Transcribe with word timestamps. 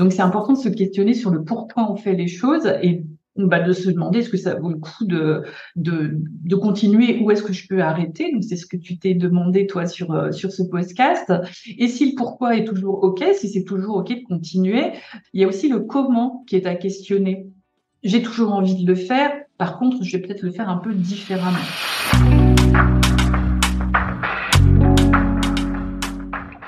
Donc 0.00 0.14
c'est 0.14 0.22
important 0.22 0.54
de 0.54 0.58
se 0.58 0.70
questionner 0.70 1.12
sur 1.12 1.30
le 1.30 1.44
pourquoi 1.44 1.92
on 1.92 1.94
fait 1.94 2.14
les 2.14 2.26
choses 2.26 2.66
et 2.82 3.04
bah, 3.36 3.60
de 3.60 3.74
se 3.74 3.90
demander 3.90 4.20
est-ce 4.20 4.30
que 4.30 4.38
ça 4.38 4.54
vaut 4.54 4.70
le 4.70 4.78
coup 4.78 5.04
de, 5.04 5.42
de, 5.76 6.12
de 6.14 6.56
continuer 6.56 7.20
ou 7.20 7.30
est-ce 7.30 7.42
que 7.42 7.52
je 7.52 7.68
peux 7.68 7.82
arrêter? 7.82 8.32
Donc 8.32 8.42
c'est 8.42 8.56
ce 8.56 8.64
que 8.64 8.78
tu 8.78 8.98
t'es 8.98 9.12
demandé 9.12 9.66
toi 9.66 9.84
sur 9.84 10.12
euh, 10.12 10.32
sur 10.32 10.52
ce 10.52 10.62
podcast. 10.62 11.30
Et 11.76 11.86
si 11.86 12.12
le 12.12 12.14
pourquoi 12.16 12.56
est 12.56 12.64
toujours 12.64 13.04
ok, 13.04 13.22
si 13.34 13.50
c'est 13.50 13.64
toujours 13.64 13.96
ok 13.96 14.08
de 14.08 14.24
continuer, 14.26 14.92
il 15.34 15.42
y 15.42 15.44
a 15.44 15.48
aussi 15.48 15.68
le 15.68 15.80
comment 15.80 16.44
qui 16.46 16.56
est 16.56 16.64
à 16.66 16.76
questionner. 16.76 17.50
J'ai 18.02 18.22
toujours 18.22 18.54
envie 18.54 18.82
de 18.82 18.86
le 18.86 18.94
faire. 18.94 19.32
Par 19.58 19.78
contre, 19.78 20.02
je 20.02 20.16
vais 20.16 20.22
peut-être 20.22 20.42
le 20.42 20.52
faire 20.52 20.70
un 20.70 20.78
peu 20.78 20.94
différemment. 20.94 21.58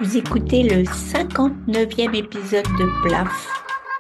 Vous 0.03 0.17
écoutez 0.17 0.65
le 0.65 0.83
59e 0.83 2.17
épisode 2.17 2.65
de 2.65 3.03
PLAF 3.05 3.49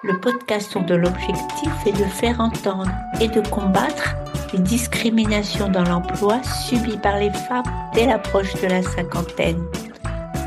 le 0.03 0.19
podcast 0.19 0.77
dont 0.77 0.97
l'objectif 0.97 1.71
est 1.87 1.93
de 1.93 2.05
faire 2.11 2.41
entendre 2.41 2.91
et 3.21 3.29
de 3.29 3.41
combattre 3.51 4.17
les 4.53 4.59
discriminations 4.59 5.69
dans 5.69 5.85
l'emploi 5.85 6.43
subies 6.43 6.97
par 6.97 7.19
les 7.19 7.31
femmes 7.31 7.63
dès 7.95 8.07
l'approche 8.07 8.53
de 8.61 8.67
la 8.67 8.83
cinquantaine. 8.83 9.63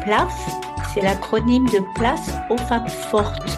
PLAF, 0.03 0.35
c'est 0.93 1.01
l'acronyme 1.01 1.67
de 1.67 1.79
Place 1.95 2.33
aux 2.49 2.57
femmes 2.57 2.89
fortes. 2.89 3.57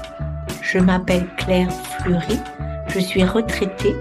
Je 0.61 0.77
m'appelle 0.77 1.27
Claire 1.37 1.71
Fleury, 1.71 2.37
je 2.89 2.99
suis 2.99 3.23
retraitée, 3.23 3.95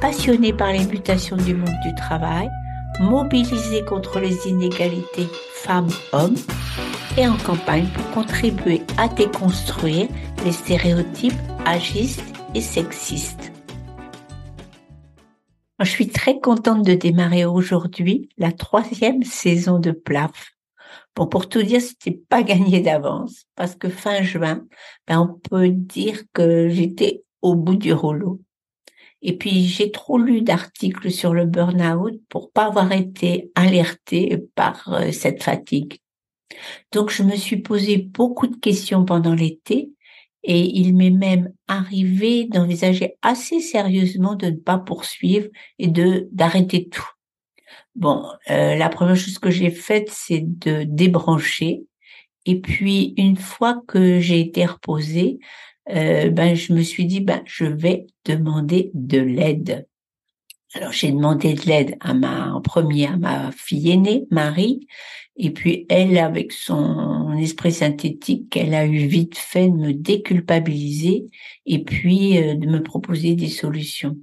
passionnée 0.00 0.52
par 0.52 0.72
les 0.72 0.84
mutations 0.84 1.36
du 1.36 1.54
monde 1.54 1.78
du 1.84 1.94
travail, 1.94 2.50
mobilisée 2.98 3.84
contre 3.84 4.18
les 4.18 4.48
inégalités 4.48 5.28
femmes-hommes 5.54 6.34
et 7.16 7.26
en 7.26 7.36
campagne 7.38 7.88
pour 7.94 8.10
contribuer 8.10 8.82
à 8.98 9.08
déconstruire 9.08 10.08
les 10.44 10.52
stéréotypes 10.52 11.32
agistes 11.64 12.22
et 12.54 12.60
sexistes. 12.60 13.52
Je 15.80 15.90
suis 15.90 16.08
très 16.08 16.40
contente 16.40 16.84
de 16.84 16.94
démarrer 16.94 17.44
aujourd'hui 17.44 18.28
la 18.38 18.52
troisième 18.52 19.22
saison 19.22 19.78
de 19.78 19.90
PLAF. 19.90 20.52
Bon, 21.14 21.26
pour 21.26 21.48
tout 21.48 21.62
dire, 21.62 21.80
c'était 21.80 22.18
pas 22.28 22.42
gagné 22.42 22.80
d'avance 22.80 23.44
parce 23.54 23.74
que 23.74 23.88
fin 23.88 24.22
juin, 24.22 24.66
ben, 25.06 25.20
on 25.20 25.38
peut 25.38 25.68
dire 25.68 26.22
que 26.32 26.68
j'étais 26.68 27.24
au 27.42 27.54
bout 27.54 27.76
du 27.76 27.92
rouleau. 27.92 28.40
Et 29.22 29.36
puis, 29.36 29.64
j'ai 29.64 29.90
trop 29.90 30.18
lu 30.18 30.42
d'articles 30.42 31.10
sur 31.10 31.34
le 31.34 31.46
burn-out 31.46 32.20
pour 32.28 32.52
pas 32.52 32.66
avoir 32.66 32.92
été 32.92 33.50
alertée 33.54 34.44
par 34.54 34.92
euh, 34.92 35.10
cette 35.10 35.42
fatigue. 35.42 35.98
Donc, 36.92 37.10
je 37.10 37.22
me 37.22 37.36
suis 37.36 37.58
posé 37.58 37.96
beaucoup 37.98 38.46
de 38.46 38.56
questions 38.56 39.04
pendant 39.04 39.34
l'été 39.34 39.90
et 40.42 40.78
il 40.78 40.94
m'est 40.96 41.10
même 41.10 41.52
arrivé 41.66 42.44
d'envisager 42.44 43.16
assez 43.22 43.60
sérieusement 43.60 44.36
de 44.36 44.46
ne 44.46 44.56
pas 44.56 44.78
poursuivre 44.78 45.48
et 45.78 45.88
de 45.88 46.28
d'arrêter 46.30 46.88
tout. 46.88 47.10
Bon, 47.96 48.24
euh, 48.50 48.76
la 48.76 48.88
première 48.88 49.16
chose 49.16 49.38
que 49.38 49.50
j'ai 49.50 49.70
faite, 49.70 50.08
c'est 50.12 50.42
de 50.42 50.84
débrancher. 50.84 51.84
Et 52.44 52.60
puis, 52.60 53.14
une 53.16 53.36
fois 53.36 53.82
que 53.88 54.20
j'ai 54.20 54.40
été 54.40 54.66
reposée, 54.66 55.38
euh, 55.90 56.30
ben, 56.30 56.54
je 56.54 56.72
me 56.72 56.82
suis 56.82 57.06
dit, 57.06 57.20
ben, 57.20 57.42
je 57.44 57.64
vais 57.64 58.06
demander 58.24 58.90
de 58.94 59.18
l'aide. 59.18 59.88
Alors, 60.74 60.92
j'ai 60.92 61.10
demandé 61.10 61.54
de 61.54 61.62
l'aide 61.62 61.96
à 62.00 62.12
ma, 62.12 62.52
en 62.52 62.60
premier 62.60 63.06
à 63.06 63.16
ma 63.16 63.50
fille 63.52 63.90
aînée, 63.90 64.26
Marie, 64.30 64.86
et 65.36 65.50
puis 65.50 65.86
elle, 65.88 66.16
avec 66.18 66.52
son 66.52 67.32
esprit 67.34 67.72
synthétique, 67.72 68.56
elle 68.56 68.74
a 68.74 68.86
eu 68.86 69.06
vite 69.06 69.36
fait 69.36 69.68
de 69.68 69.74
me 69.76 69.92
déculpabiliser 69.92 71.26
et 71.66 71.84
puis 71.84 72.38
euh, 72.38 72.54
de 72.54 72.66
me 72.66 72.82
proposer 72.82 73.34
des 73.34 73.48
solutions. 73.48 74.16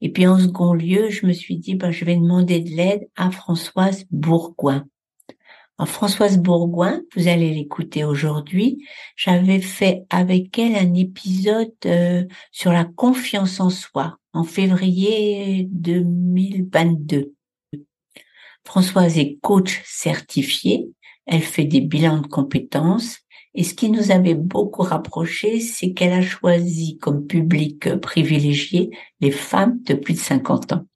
Et 0.00 0.10
puis 0.10 0.26
en 0.26 0.38
second 0.38 0.72
lieu, 0.72 1.10
je 1.10 1.26
me 1.26 1.32
suis 1.32 1.56
dit, 1.56 1.74
ben, 1.74 1.90
je 1.90 2.04
vais 2.04 2.16
demander 2.16 2.60
de 2.60 2.70
l'aide 2.70 3.08
à 3.16 3.30
Françoise 3.30 4.06
Bourgoin. 4.10 4.86
En 5.78 5.86
Françoise 5.86 6.38
Bourgoin, 6.38 7.00
vous 7.16 7.28
allez 7.28 7.54
l'écouter 7.54 8.04
aujourd'hui, 8.04 8.86
j'avais 9.16 9.60
fait 9.60 10.04
avec 10.10 10.58
elle 10.58 10.76
un 10.76 10.94
épisode 10.94 11.72
euh, 11.86 12.24
sur 12.52 12.72
la 12.72 12.84
confiance 12.84 13.60
en 13.60 13.70
soi 13.70 14.18
en 14.32 14.44
février 14.44 15.68
2022. 15.70 17.34
Françoise 18.66 19.18
est 19.18 19.38
coach 19.40 19.82
certifiée, 19.84 20.88
elle 21.26 21.42
fait 21.42 21.64
des 21.64 21.80
bilans 21.80 22.20
de 22.20 22.26
compétences 22.26 23.18
et 23.54 23.64
ce 23.64 23.74
qui 23.74 23.90
nous 23.90 24.10
avait 24.12 24.34
beaucoup 24.34 24.82
rapproché, 24.82 25.60
c'est 25.60 25.92
qu'elle 25.92 26.12
a 26.12 26.22
choisi 26.22 26.98
comme 26.98 27.26
public 27.26 27.96
privilégié 27.96 28.90
les 29.20 29.32
femmes 29.32 29.80
de 29.82 29.94
plus 29.94 30.14
de 30.14 30.18
50 30.18 30.72
ans. 30.72 30.86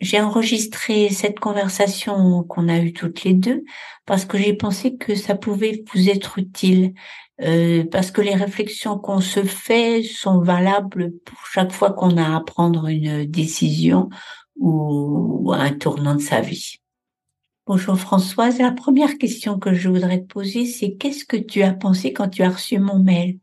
J'ai 0.00 0.20
enregistré 0.20 1.10
cette 1.10 1.38
conversation 1.38 2.42
qu'on 2.44 2.68
a 2.68 2.78
eue 2.78 2.92
toutes 2.92 3.22
les 3.24 3.34
deux 3.34 3.64
parce 4.04 4.24
que 4.24 4.36
j'ai 4.36 4.54
pensé 4.54 4.96
que 4.96 5.14
ça 5.14 5.36
pouvait 5.36 5.84
vous 5.92 6.08
être 6.08 6.38
utile, 6.38 6.94
euh, 7.40 7.84
parce 7.84 8.10
que 8.10 8.20
les 8.20 8.34
réflexions 8.34 8.98
qu'on 8.98 9.20
se 9.20 9.44
fait 9.44 10.02
sont 10.02 10.40
valables 10.40 11.12
pour 11.24 11.46
chaque 11.46 11.72
fois 11.72 11.92
qu'on 11.92 12.16
a 12.16 12.36
à 12.36 12.40
prendre 12.40 12.88
une 12.88 13.24
décision 13.26 14.08
ou 14.56 15.52
un 15.52 15.72
tournant 15.72 16.16
de 16.16 16.20
sa 16.20 16.40
vie. 16.40 16.81
Bonjour 17.64 17.96
Françoise, 17.96 18.58
la 18.58 18.72
première 18.72 19.18
question 19.18 19.56
que 19.56 19.72
je 19.72 19.88
voudrais 19.88 20.20
te 20.20 20.26
poser, 20.26 20.66
c'est 20.66 20.94
qu'est-ce 20.94 21.24
que 21.24 21.36
tu 21.36 21.62
as 21.62 21.72
pensé 21.72 22.12
quand 22.12 22.28
tu 22.28 22.42
as 22.42 22.50
reçu 22.50 22.80
mon 22.80 22.98
mail? 22.98 23.38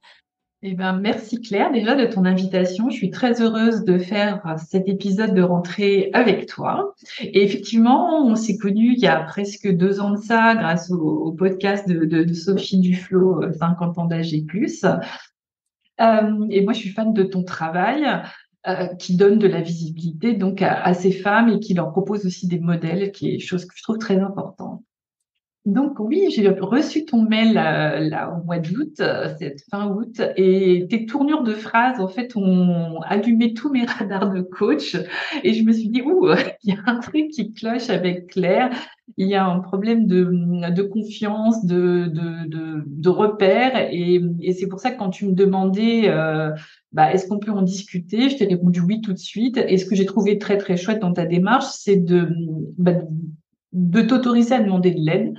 Eh 0.61 0.73
ben, 0.73 0.91
merci 0.91 1.39
Claire 1.39 1.71
déjà 1.71 1.95
de 1.95 2.05
ton 2.05 2.25
invitation. 2.25 2.89
Je 2.89 2.97
suis 2.97 3.11
très 3.11 3.41
heureuse 3.41 3.85
de 3.85 3.97
faire 3.97 4.43
cet 4.57 4.89
épisode 4.89 5.33
de 5.33 5.41
rentrée 5.41 6.09
avec 6.11 6.47
toi. 6.47 6.95
Et 7.21 7.45
effectivement, 7.45 8.27
on 8.27 8.35
s'est 8.35 8.57
connus 8.57 8.95
il 8.97 8.99
y 8.99 9.07
a 9.07 9.21
presque 9.21 9.71
deux 9.71 10.01
ans 10.01 10.11
de 10.11 10.17
ça 10.17 10.53
grâce 10.55 10.91
au, 10.91 11.31
podcast 11.31 11.87
de, 11.87 12.03
de, 12.03 12.33
Sophie 12.33 12.79
Duflo, 12.79 13.41
50 13.57 13.97
euh, 13.97 14.01
ans 14.01 14.05
d'âge 14.05 14.33
et 14.33 14.41
plus. 14.41 14.83
Euh, 16.01 16.45
et 16.49 16.61
moi, 16.61 16.73
je 16.73 16.79
suis 16.79 16.89
fan 16.89 17.13
de 17.13 17.23
ton 17.23 17.43
travail. 17.43 18.05
Euh, 18.69 18.87
qui 18.95 19.15
donne 19.15 19.39
de 19.39 19.47
la 19.47 19.61
visibilité 19.61 20.33
donc 20.33 20.61
à, 20.61 20.93
ces 20.93 21.11
femmes 21.11 21.49
et 21.49 21.59
qui 21.59 21.73
leur 21.73 21.91
propose 21.91 22.25
aussi 22.25 22.47
des 22.47 22.59
modèles, 22.59 23.11
qui 23.11 23.33
est 23.33 23.39
chose 23.39 23.65
que 23.65 23.73
je 23.75 23.81
trouve 23.81 23.97
très 23.97 24.19
importante. 24.19 24.83
Donc 25.69 25.99
oui, 25.99 26.25
j'ai 26.29 26.49
reçu 26.49 27.05
ton 27.05 27.21
mail 27.21 27.57
euh, 27.57 27.99
là 27.99 28.33
au 28.35 28.43
mois 28.43 28.57
d'août, 28.57 28.99
euh, 28.99 29.29
cette 29.37 29.61
fin 29.69 29.87
août, 29.87 30.19
et 30.35 30.87
tes 30.89 31.05
tournures 31.05 31.43
de 31.43 31.53
phrases 31.53 31.99
en 31.99 32.07
fait 32.07 32.35
ont 32.35 33.01
allumé 33.01 33.53
tous 33.53 33.69
mes 33.69 33.85
radars 33.85 34.33
de 34.33 34.41
coach, 34.41 34.97
et 35.43 35.53
je 35.53 35.63
me 35.63 35.71
suis 35.71 35.89
dit 35.89 36.01
ouh, 36.01 36.27
il 36.63 36.73
y 36.73 36.77
a 36.77 36.81
un 36.87 36.99
truc 36.99 37.29
qui 37.29 37.53
cloche 37.53 37.89
avec 37.89 38.31
Claire, 38.31 38.71
il 39.17 39.27
y 39.27 39.35
a 39.35 39.45
un 39.45 39.59
problème 39.59 40.07
de, 40.07 40.23
de 40.71 40.81
confiance, 40.81 41.63
de, 41.65 42.07
de, 42.07 42.47
de, 42.47 42.83
et 43.91 44.53
c'est 44.53 44.67
pour 44.67 44.79
ça 44.79 44.91
que 44.91 44.97
quand 44.97 45.09
tu 45.09 45.25
me 45.25 45.33
demandais 45.33 46.09
euh, 46.09 46.51
bah, 46.91 47.13
est-ce 47.13 47.27
qu'on 47.27 47.39
peut 47.39 47.51
en 47.51 47.61
discuter, 47.61 48.29
je 48.29 48.37
t'ai 48.37 48.45
répondu 48.45 48.81
oui 48.81 49.01
tout 49.01 49.13
de 49.13 49.19
suite. 49.19 49.57
Et 49.57 49.77
ce 49.77 49.85
que 49.85 49.95
j'ai 49.95 50.05
trouvé 50.05 50.37
très 50.37 50.57
très 50.57 50.77
chouette 50.77 50.99
dans 50.99 51.13
ta 51.13 51.25
démarche, 51.25 51.67
c'est 51.69 51.97
de 51.97 52.29
bah, 52.77 52.93
de 53.73 54.01
t'autoriser 54.01 54.55
à 54.55 54.61
demander 54.61 54.91
de 54.91 54.99
l'aide 54.99 55.33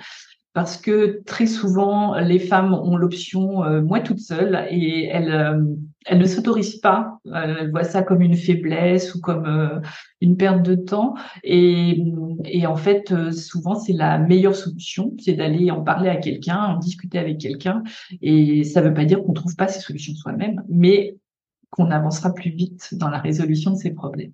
parce 0.53 0.77
que 0.77 1.23
très 1.27 1.47
souvent 1.47 2.19
les 2.19 2.41
femmes 2.41 2.75
ont 2.75 2.97
l'option 2.97 3.63
euh, 3.63 3.83
moi 3.83 4.01
toute 4.01 4.19
seule 4.19 4.67
et 4.71 5.05
elles 5.07 5.33
euh, 5.33 5.65
elles 6.07 6.19
ne 6.19 6.25
s'autorisent 6.25 6.81
pas. 6.81 7.19
Elles 7.33 7.71
voient 7.71 7.85
ça 7.85 8.03
comme 8.03 8.23
une 8.23 8.35
faiblesse 8.35 9.15
ou 9.15 9.21
comme 9.21 9.45
euh, 9.47 9.81
une 10.21 10.37
perte 10.37 10.63
de 10.63 10.75
temps 10.75 11.15
et 11.45 12.03
et 12.45 12.67
en 12.67 12.77
fait 12.77 13.15
souvent 13.33 13.75
c'est 13.75 13.93
la 13.93 14.19
meilleure 14.19 14.57
solution 14.57 15.15
c'est 15.21 15.35
d'aller 15.35 15.71
en 15.71 15.83
parler 15.83 16.09
à 16.09 16.17
quelqu'un 16.17 16.59
en 16.59 16.79
discuter 16.79 17.19
avec 17.19 17.39
quelqu'un 17.39 17.83
et 18.23 18.65
ça 18.65 18.81
veut 18.81 18.95
pas 18.95 19.05
dire 19.05 19.23
qu'on 19.23 19.35
trouve 19.35 19.55
pas 19.55 19.69
ces 19.69 19.81
solutions 19.81 20.15
soi-même 20.15 20.65
mais 20.69 21.17
qu'on 21.71 21.91
avancera 21.91 22.35
plus 22.35 22.51
vite 22.51 22.95
dans 22.95 23.09
la 23.09 23.19
résolution 23.19 23.71
de 23.73 23.77
ces 23.77 23.93
problèmes 23.93 24.33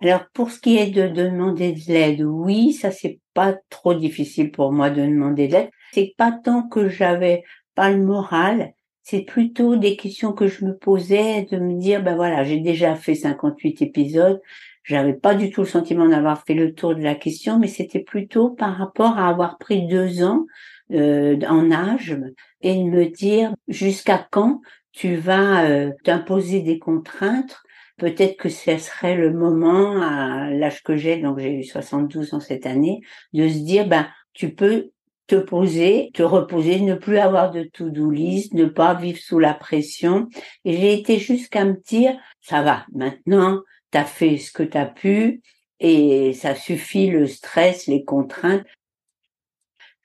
alors 0.00 0.26
pour 0.32 0.50
ce 0.50 0.60
qui 0.60 0.76
est 0.76 0.90
de 0.90 1.08
demander 1.08 1.72
de 1.72 1.92
l'aide, 1.92 2.22
oui, 2.22 2.72
ça 2.72 2.90
c'est 2.90 3.20
pas 3.34 3.56
trop 3.68 3.94
difficile 3.94 4.50
pour 4.50 4.72
moi 4.72 4.90
de 4.90 5.02
demander 5.02 5.48
de 5.48 5.52
l'aide. 5.52 5.70
C'est 5.92 6.14
pas 6.16 6.32
tant 6.32 6.62
que 6.68 6.88
j'avais 6.88 7.42
pas 7.74 7.90
le 7.90 8.04
moral, 8.04 8.74
c'est 9.02 9.22
plutôt 9.22 9.76
des 9.76 9.96
questions 9.96 10.32
que 10.32 10.46
je 10.46 10.64
me 10.64 10.76
posais 10.76 11.46
de 11.50 11.58
me 11.58 11.80
dire 11.80 12.02
ben 12.02 12.14
voilà, 12.14 12.44
j'ai 12.44 12.60
déjà 12.60 12.94
fait 12.94 13.14
58 13.14 13.82
épisodes, 13.82 14.40
j'avais 14.84 15.14
pas 15.14 15.34
du 15.34 15.50
tout 15.50 15.62
le 15.62 15.66
sentiment 15.66 16.08
d'avoir 16.08 16.44
fait 16.44 16.54
le 16.54 16.74
tour 16.74 16.94
de 16.94 17.02
la 17.02 17.14
question, 17.14 17.58
mais 17.58 17.66
c'était 17.68 18.00
plutôt 18.00 18.50
par 18.50 18.76
rapport 18.76 19.18
à 19.18 19.28
avoir 19.28 19.58
pris 19.58 19.86
deux 19.86 20.22
ans 20.22 20.46
euh, 20.92 21.38
en 21.48 21.70
âge 21.70 22.16
et 22.60 22.74
de 22.74 22.84
me 22.84 23.06
dire 23.06 23.52
jusqu'à 23.66 24.26
quand 24.30 24.60
tu 24.92 25.16
vas 25.16 25.64
euh, 25.64 25.90
t'imposer 26.04 26.60
des 26.60 26.78
contraintes 26.78 27.56
peut-être 27.98 28.36
que 28.36 28.48
ce 28.48 28.78
serait 28.78 29.16
le 29.16 29.32
moment, 29.32 30.00
à 30.00 30.50
l'âge 30.50 30.82
que 30.82 30.96
j'ai, 30.96 31.18
donc 31.18 31.38
j'ai 31.38 31.52
eu 31.52 31.64
72 31.64 32.34
ans 32.34 32.40
cette 32.40 32.66
année, 32.66 33.00
de 33.32 33.48
se 33.48 33.58
dire, 33.58 33.86
ben, 33.86 34.08
tu 34.32 34.54
peux 34.54 34.90
te 35.26 35.36
poser, 35.36 36.10
te 36.14 36.22
reposer, 36.22 36.80
ne 36.80 36.94
plus 36.94 37.18
avoir 37.18 37.50
de 37.50 37.64
to-do 37.64 38.10
list, 38.10 38.54
ne 38.54 38.64
pas 38.64 38.94
vivre 38.94 39.18
sous 39.18 39.38
la 39.38 39.52
pression. 39.52 40.28
Et 40.64 40.72
j'ai 40.72 40.94
été 40.94 41.18
jusqu'à 41.18 41.64
me 41.64 41.76
dire, 41.86 42.16
ça 42.40 42.62
va, 42.62 42.86
maintenant, 42.94 43.60
tu 43.92 43.98
as 43.98 44.04
fait 44.04 44.38
ce 44.38 44.50
que 44.50 44.62
tu 44.62 44.78
as 44.78 44.86
pu 44.86 45.42
et 45.80 46.32
ça 46.32 46.54
suffit 46.54 47.08
le 47.08 47.26
stress, 47.26 47.86
les 47.86 48.04
contraintes 48.04 48.64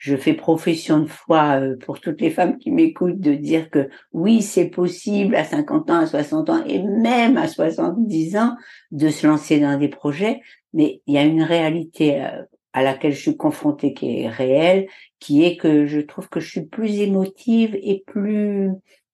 je 0.03 0.17
fais 0.17 0.33
profession 0.33 0.99
de 0.99 1.05
foi 1.05 1.61
euh, 1.61 1.77
pour 1.77 2.01
toutes 2.01 2.19
les 2.19 2.29
femmes 2.29 2.57
qui 2.57 2.71
m'écoutent 2.71 3.21
de 3.21 3.35
dire 3.35 3.69
que 3.69 3.87
oui, 4.11 4.41
c'est 4.41 4.67
possible 4.67 5.33
à 5.33 5.45
50 5.45 5.89
ans, 5.89 5.99
à 5.99 6.07
60 6.07 6.49
ans 6.49 6.61
et 6.65 6.83
même 6.83 7.37
à 7.37 7.47
70 7.47 8.35
ans 8.35 8.53
de 8.91 9.07
se 9.07 9.25
lancer 9.25 9.61
dans 9.61 9.79
des 9.79 9.87
projets, 9.87 10.41
mais 10.73 11.01
il 11.07 11.13
y 11.13 11.17
a 11.17 11.23
une 11.23 11.41
réalité 11.41 12.21
euh, 12.21 12.43
à 12.73 12.83
laquelle 12.83 13.13
je 13.13 13.21
suis 13.21 13.37
confrontée 13.37 13.93
qui 13.93 14.23
est 14.23 14.27
réelle, 14.27 14.87
qui 15.19 15.45
est 15.45 15.55
que 15.55 15.85
je 15.85 16.01
trouve 16.01 16.27
que 16.27 16.41
je 16.41 16.49
suis 16.49 16.65
plus 16.65 16.99
émotive 16.99 17.73
et 17.81 18.03
plus 18.05 18.71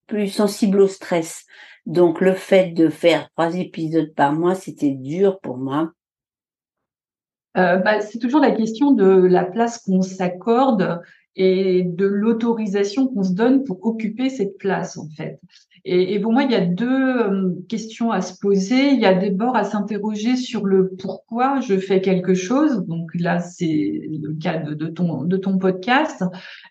plus 0.08 0.26
sensible 0.26 0.80
au 0.80 0.88
stress. 0.88 1.44
Donc 1.86 2.20
le 2.20 2.34
fait 2.34 2.72
de 2.72 2.88
faire 2.88 3.30
trois 3.30 3.54
épisodes 3.54 4.12
par 4.16 4.32
mois, 4.32 4.56
c'était 4.56 4.90
dur 4.90 5.38
pour 5.38 5.56
moi 5.56 5.92
euh, 7.56 7.76
bah, 7.76 8.00
c'est 8.00 8.18
toujours 8.18 8.40
la 8.40 8.52
question 8.52 8.92
de 8.92 9.04
la 9.04 9.44
place 9.44 9.78
qu'on 9.78 10.02
s'accorde 10.02 11.00
et 11.36 11.84
de 11.84 12.06
l'autorisation 12.06 13.08
qu'on 13.08 13.22
se 13.22 13.32
donne 13.32 13.64
pour 13.64 13.84
occuper 13.84 14.28
cette 14.30 14.58
place 14.58 14.96
en 14.98 15.08
fait. 15.08 15.40
Et, 15.84 16.20
pour 16.20 16.32
moi, 16.32 16.42
il 16.42 16.50
y 16.50 16.54
a 16.54 16.60
deux 16.60 16.86
euh, 16.86 17.54
questions 17.68 18.10
à 18.10 18.20
se 18.20 18.38
poser. 18.38 18.90
Il 18.90 19.00
y 19.00 19.06
a 19.06 19.14
d'abord 19.14 19.56
à 19.56 19.64
s'interroger 19.64 20.36
sur 20.36 20.66
le 20.66 20.90
pourquoi 20.90 21.60
je 21.60 21.78
fais 21.78 22.02
quelque 22.02 22.34
chose. 22.34 22.84
Donc 22.86 23.10
là, 23.14 23.38
c'est 23.38 24.02
le 24.10 24.34
cas 24.34 24.58
de, 24.58 24.74
de, 24.74 24.88
ton 24.88 25.24
de 25.24 25.36
ton 25.38 25.56
podcast. 25.56 26.22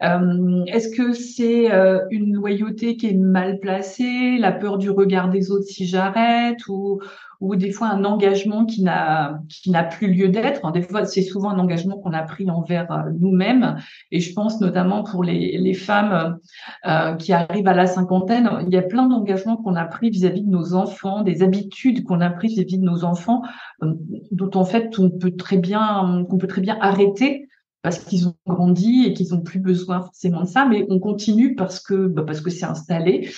Euh, 0.04 0.64
Est-ce 0.68 0.96
que 0.96 1.14
c'est 1.14 1.72
euh, 1.72 2.02
une 2.12 2.36
loyauté 2.36 2.98
qui 2.98 3.08
est 3.08 3.18
mal 3.18 3.60
placée, 3.60 4.38
la 4.38 4.52
peur 4.52 4.78
du 4.78 4.92
regard 4.92 5.30
des 5.30 5.50
autres 5.50 5.66
si 5.66 5.88
j'arrête, 5.88 6.68
ou 6.68 7.00
ou 7.42 7.56
des 7.56 7.72
fois 7.72 7.88
un 7.88 8.04
engagement 8.04 8.66
qui 8.66 8.84
n'a 8.84 9.42
qui 9.50 9.72
n'a 9.72 9.84
plus 9.84 10.12
lieu 10.12 10.30
d'être. 10.30 10.72
Des 10.72 10.82
fois, 10.82 11.06
c'est 11.06 11.22
souvent 11.22 11.50
un 11.50 11.60
engagement 11.60 11.98
qu'on 11.98 12.14
a 12.14 12.24
pris 12.24 12.50
envers 12.50 12.92
euh, 12.92 13.12
nous-mêmes. 13.18 13.78
Et 14.12 14.20
je 14.20 14.34
pense 14.34 14.60
notamment 14.60 15.04
pour 15.04 15.24
les, 15.24 15.58
les 15.58 15.74
femmes 15.74 16.38
euh, 16.86 17.16
qui 17.16 17.32
arrivent 17.32 17.68
à 17.68 17.74
la 17.74 17.88
cinquantaine, 17.88 18.50
il 18.68 18.74
y 18.74 18.78
a 18.78 18.82
plein 18.82 19.08
d'engagements 19.08 19.58
qu'on 19.58 19.76
a 19.76 19.86
pris 19.86 20.10
vis-à-vis 20.10 20.44
de 20.44 20.50
nos 20.50 20.74
enfants, 20.74 21.24
des 21.24 21.42
habitudes 21.42 22.04
qu'on 22.04 22.22
a 22.22 22.30
prises 22.30 22.56
vis-à-vis 22.56 22.80
de 22.80 22.86
nos 22.86 23.04
enfants, 23.04 23.42
euh, 23.84 23.94
dont 24.32 24.52
en 24.56 24.66
fait 24.66 25.00
on 25.00 25.10
peut 25.10 25.36
très 25.36 25.58
bien 25.58 26.26
qu'on 26.30 26.38
peut 26.38 26.48
très 26.48 26.62
bien 26.62 26.78
arrêter 26.82 27.48
parce 27.82 28.00
qu'ils 28.00 28.28
ont 28.28 28.36
grandi 28.46 29.06
et 29.06 29.14
qu'ils 29.14 29.34
n'ont 29.34 29.42
plus 29.42 29.60
besoin 29.60 30.02
forcément 30.02 30.42
de 30.42 30.48
ça, 30.48 30.66
mais 30.66 30.86
on 30.90 31.00
continue 31.00 31.56
parce 31.56 31.80
que 31.80 32.08
bah 32.08 32.24
parce 32.26 32.42
que 32.42 32.50
c'est 32.50 32.66
installé. 32.66 33.30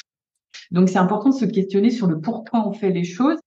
Donc 0.71 0.89
c'est 0.89 0.97
important 0.97 1.29
de 1.29 1.35
se 1.35 1.45
questionner 1.45 1.91
sur 1.91 2.07
le 2.07 2.19
pourquoi 2.19 2.67
on 2.67 2.73
fait 2.73 2.91
les 2.91 3.03
choses 3.03 3.37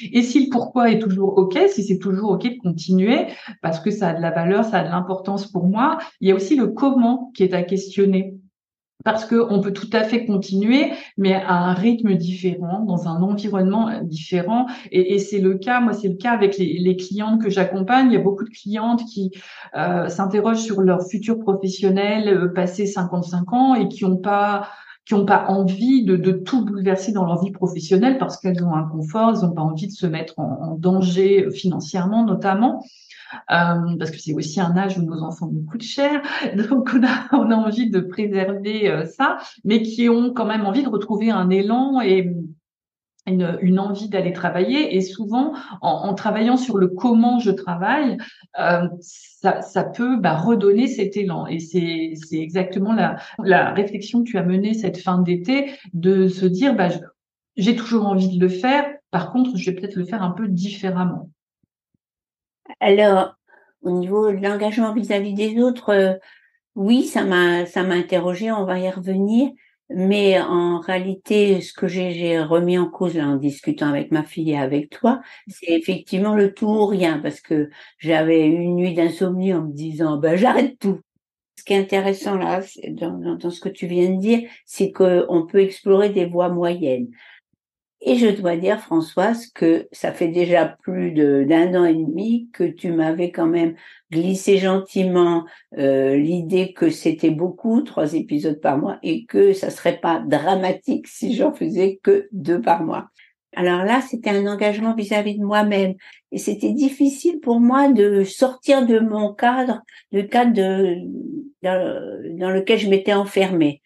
et 0.00 0.22
si 0.22 0.44
le 0.44 0.50
pourquoi 0.50 0.90
est 0.90 0.98
toujours 0.98 1.36
OK, 1.38 1.58
si 1.68 1.82
c'est 1.82 1.98
toujours 1.98 2.30
OK 2.32 2.44
de 2.44 2.58
continuer, 2.58 3.26
parce 3.62 3.80
que 3.80 3.90
ça 3.90 4.08
a 4.08 4.14
de 4.14 4.22
la 4.22 4.30
valeur, 4.30 4.64
ça 4.64 4.78
a 4.78 4.84
de 4.84 4.90
l'importance 4.90 5.50
pour 5.50 5.66
moi, 5.66 5.98
il 6.20 6.28
y 6.28 6.32
a 6.32 6.34
aussi 6.34 6.56
le 6.56 6.68
comment 6.68 7.30
qui 7.34 7.44
est 7.44 7.54
à 7.54 7.62
questionner. 7.62 8.34
Parce 9.04 9.24
qu'on 9.24 9.60
peut 9.60 9.72
tout 9.72 9.88
à 9.92 10.02
fait 10.02 10.26
continuer, 10.26 10.90
mais 11.16 11.32
à 11.32 11.54
un 11.54 11.72
rythme 11.72 12.16
différent, 12.16 12.80
dans 12.80 13.06
un 13.06 13.22
environnement 13.22 14.02
différent. 14.02 14.66
Et, 14.90 15.20
c'est 15.20 15.38
le 15.38 15.56
cas, 15.56 15.80
moi, 15.80 15.92
c'est 15.92 16.08
le 16.08 16.16
cas 16.16 16.32
avec 16.32 16.58
les, 16.58 16.78
les 16.78 16.96
clientes 16.96 17.40
que 17.40 17.48
j'accompagne. 17.48 18.08
Il 18.10 18.14
y 18.14 18.16
a 18.16 18.20
beaucoup 18.20 18.42
de 18.42 18.50
clientes 18.50 19.04
qui 19.04 19.30
euh, 19.76 20.08
s'interrogent 20.08 20.62
sur 20.62 20.80
leur 20.80 21.06
futur 21.08 21.38
professionnel 21.38 22.28
euh, 22.28 22.48
passé 22.48 22.86
55 22.86 23.52
ans 23.52 23.74
et 23.76 23.86
qui 23.86 24.04
n'ont 24.04 24.16
pas 24.16 24.68
qui 25.08 25.14
n'ont 25.14 25.24
pas 25.24 25.46
envie 25.48 26.04
de, 26.04 26.16
de, 26.16 26.32
tout 26.32 26.66
bouleverser 26.66 27.12
dans 27.12 27.24
leur 27.24 27.42
vie 27.42 27.50
professionnelle 27.50 28.18
parce 28.18 28.36
qu'elles 28.36 28.62
ont 28.62 28.74
un 28.74 28.84
confort, 28.84 29.30
elles 29.30 29.48
n'ont 29.48 29.54
pas 29.54 29.62
envie 29.62 29.86
de 29.86 29.92
se 29.92 30.06
mettre 30.06 30.38
en, 30.38 30.58
en 30.60 30.74
danger 30.74 31.50
financièrement 31.50 32.26
notamment. 32.26 32.84
Euh, 33.50 33.96
parce 33.98 34.10
que 34.10 34.18
c'est 34.18 34.34
aussi 34.34 34.60
un 34.60 34.76
âge 34.76 34.98
où 34.98 35.02
nos 35.02 35.22
enfants 35.22 35.48
nous 35.52 35.62
coûtent 35.62 35.82
cher, 35.82 36.22
donc 36.56 36.90
on 36.94 37.02
a, 37.04 37.36
on 37.36 37.50
a 37.50 37.56
envie 37.56 37.90
de 37.90 38.00
préserver 38.00 38.90
euh, 38.90 39.04
ça, 39.04 39.38
mais 39.64 39.82
qui 39.82 40.08
ont 40.08 40.32
quand 40.32 40.46
même 40.46 40.64
envie 40.64 40.82
de 40.82 40.88
retrouver 40.88 41.30
un 41.30 41.50
élan 41.50 42.00
et 42.00 42.30
une, 43.28 43.78
envie 43.78 44.08
d'aller 44.08 44.32
travailler. 44.32 44.96
Et 44.96 45.00
souvent, 45.00 45.52
en, 45.80 46.14
travaillant 46.14 46.56
sur 46.56 46.78
le 46.78 46.88
comment 46.88 47.38
je 47.38 47.50
travaille, 47.50 48.18
euh, 48.58 48.88
ça, 49.00 49.84
peut 49.84 50.16
bah, 50.16 50.36
redonner 50.36 50.88
cet 50.88 51.16
élan. 51.16 51.46
Et 51.46 51.58
c'est 51.58 52.14
exactement 52.32 52.92
la, 52.92 53.72
réflexion 53.72 54.24
que 54.24 54.30
tu 54.30 54.38
as 54.38 54.42
menée 54.42 54.74
cette 54.74 54.98
fin 54.98 55.18
d'été, 55.18 55.72
de 55.92 56.28
se 56.28 56.46
dire, 56.46 56.74
bah, 56.74 56.88
j'ai 57.56 57.76
toujours 57.76 58.06
envie 58.06 58.36
de 58.36 58.40
le 58.40 58.48
faire. 58.48 58.86
Par 59.10 59.32
contre, 59.32 59.56
je 59.56 59.70
vais 59.70 59.76
peut-être 59.76 59.96
le 59.96 60.04
faire 60.04 60.22
un 60.22 60.30
peu 60.30 60.48
différemment. 60.48 61.30
Alors, 62.80 63.34
au 63.82 63.90
niveau 63.90 64.30
de 64.30 64.36
l'engagement 64.36 64.92
vis-à-vis 64.92 65.34
des 65.34 65.60
autres, 65.60 65.90
euh, 65.90 66.14
oui, 66.74 67.04
ça 67.04 67.24
m'a 67.24 67.64
interrogé. 67.74 68.52
On 68.52 68.64
va 68.64 68.78
y 68.78 68.90
revenir. 68.90 69.50
Mais 69.90 70.38
en 70.38 70.80
réalité, 70.80 71.62
ce 71.62 71.72
que 71.72 71.88
j'ai 71.88 72.40
remis 72.42 72.78
en 72.78 72.90
cause 72.90 73.14
là, 73.14 73.26
en 73.26 73.36
discutant 73.36 73.88
avec 73.88 74.10
ma 74.12 74.22
fille 74.22 74.50
et 74.50 74.58
avec 74.58 74.90
toi, 74.90 75.20
c'est 75.46 75.70
effectivement 75.70 76.34
le 76.34 76.52
tout 76.52 76.66
ou 76.66 76.86
rien, 76.86 77.18
parce 77.20 77.40
que 77.40 77.70
j'avais 77.98 78.46
une 78.46 78.76
nuit 78.76 78.94
d'insomnie 78.94 79.54
en 79.54 79.62
me 79.62 79.72
disant, 79.72 80.18
ben 80.18 80.36
j'arrête 80.36 80.78
tout. 80.78 81.00
Ce 81.56 81.64
qui 81.64 81.72
est 81.72 81.78
intéressant 81.78 82.36
là, 82.36 82.60
dans, 82.90 83.36
dans, 83.36 83.50
ce 83.50 83.60
que 83.60 83.68
tu 83.70 83.86
viens 83.86 84.10
de 84.10 84.20
dire, 84.20 84.48
c'est 84.66 84.92
qu'on 84.92 85.46
peut 85.50 85.60
explorer 85.60 86.10
des 86.10 86.26
voies 86.26 86.50
moyennes. 86.50 87.08
Et 88.00 88.16
je 88.16 88.28
dois 88.28 88.56
dire, 88.56 88.78
Françoise, 88.80 89.48
que 89.48 89.88
ça 89.90 90.12
fait 90.12 90.28
déjà 90.28 90.76
plus 90.82 91.12
d'un 91.12 91.74
an 91.74 91.84
et 91.84 91.94
demi 91.94 92.48
que 92.52 92.62
tu 92.62 92.92
m'avais 92.92 93.32
quand 93.32 93.48
même 93.48 93.74
glissé 94.12 94.58
gentiment 94.58 95.44
euh, 95.78 96.16
l'idée 96.16 96.72
que 96.72 96.90
c'était 96.90 97.30
beaucoup, 97.30 97.82
trois 97.82 98.14
épisodes 98.14 98.60
par 98.60 98.78
mois, 98.78 98.98
et 99.02 99.24
que 99.24 99.52
ça 99.52 99.70
serait 99.70 99.98
pas 99.98 100.20
dramatique 100.20 101.08
si 101.08 101.34
j'en 101.34 101.52
faisais 101.52 101.98
que 102.02 102.28
deux 102.30 102.60
par 102.60 102.84
mois. 102.84 103.08
Alors 103.56 103.84
là, 103.84 104.00
c'était 104.00 104.30
un 104.30 104.46
engagement 104.46 104.94
vis-à-vis 104.94 105.36
de 105.36 105.44
moi-même. 105.44 105.94
Et 106.30 106.38
c'était 106.38 106.72
difficile 106.72 107.40
pour 107.40 107.58
moi 107.58 107.90
de 107.90 108.22
sortir 108.22 108.86
de 108.86 109.00
mon 109.00 109.34
cadre, 109.34 109.82
le 110.12 110.22
cadre 110.22 110.52
de, 110.52 110.98
dans, 111.62 112.38
dans 112.38 112.50
lequel 112.50 112.78
je 112.78 112.88
m'étais 112.88 113.14
enfermée. 113.14 113.82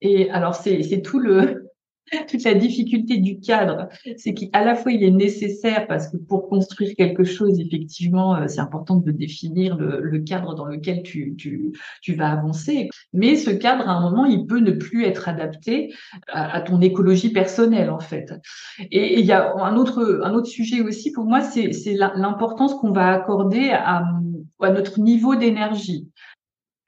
Et 0.00 0.30
alors, 0.30 0.54
c'est 0.54 1.02
tout 1.02 1.18
le, 1.18 1.63
toute 2.28 2.44
la 2.44 2.54
difficulté 2.54 3.18
du 3.18 3.40
cadre, 3.40 3.88
c'est 4.16 4.34
qu'à 4.34 4.64
la 4.64 4.74
fois 4.74 4.92
il 4.92 5.02
est 5.02 5.10
nécessaire 5.10 5.86
parce 5.86 6.08
que 6.08 6.16
pour 6.16 6.48
construire 6.48 6.94
quelque 6.96 7.24
chose, 7.24 7.58
effectivement, 7.60 8.36
euh, 8.36 8.46
c'est 8.46 8.60
important 8.60 8.96
de 8.96 9.10
définir 9.10 9.76
le, 9.76 10.18
cadre 10.20 10.54
dans 10.54 10.66
lequel 10.66 11.02
tu, 11.02 11.34
tu, 11.36 11.72
tu, 12.00 12.14
vas 12.14 12.30
avancer. 12.30 12.88
Mais 13.12 13.36
ce 13.36 13.50
cadre, 13.50 13.88
à 13.88 13.92
un 13.92 14.10
moment, 14.10 14.24
il 14.24 14.46
peut 14.46 14.60
ne 14.60 14.70
plus 14.70 15.04
être 15.04 15.28
adapté 15.28 15.92
à, 16.28 16.60
ton 16.60 16.80
écologie 16.80 17.30
personnelle, 17.30 17.90
en 17.90 17.98
fait. 17.98 18.32
Et 18.90 19.18
il 19.18 19.26
y 19.26 19.32
a 19.32 19.54
un 19.54 19.76
autre, 19.76 20.20
un 20.22 20.32
autre 20.32 20.46
sujet 20.46 20.80
aussi 20.80 21.12
pour 21.12 21.24
moi, 21.24 21.40
c'est 21.42 21.72
l'importance 21.94 22.74
qu'on 22.74 22.92
va 22.92 23.08
accorder 23.08 23.70
à, 23.70 24.04
à 24.60 24.70
notre 24.70 25.00
niveau 25.00 25.34
d'énergie. 25.34 26.08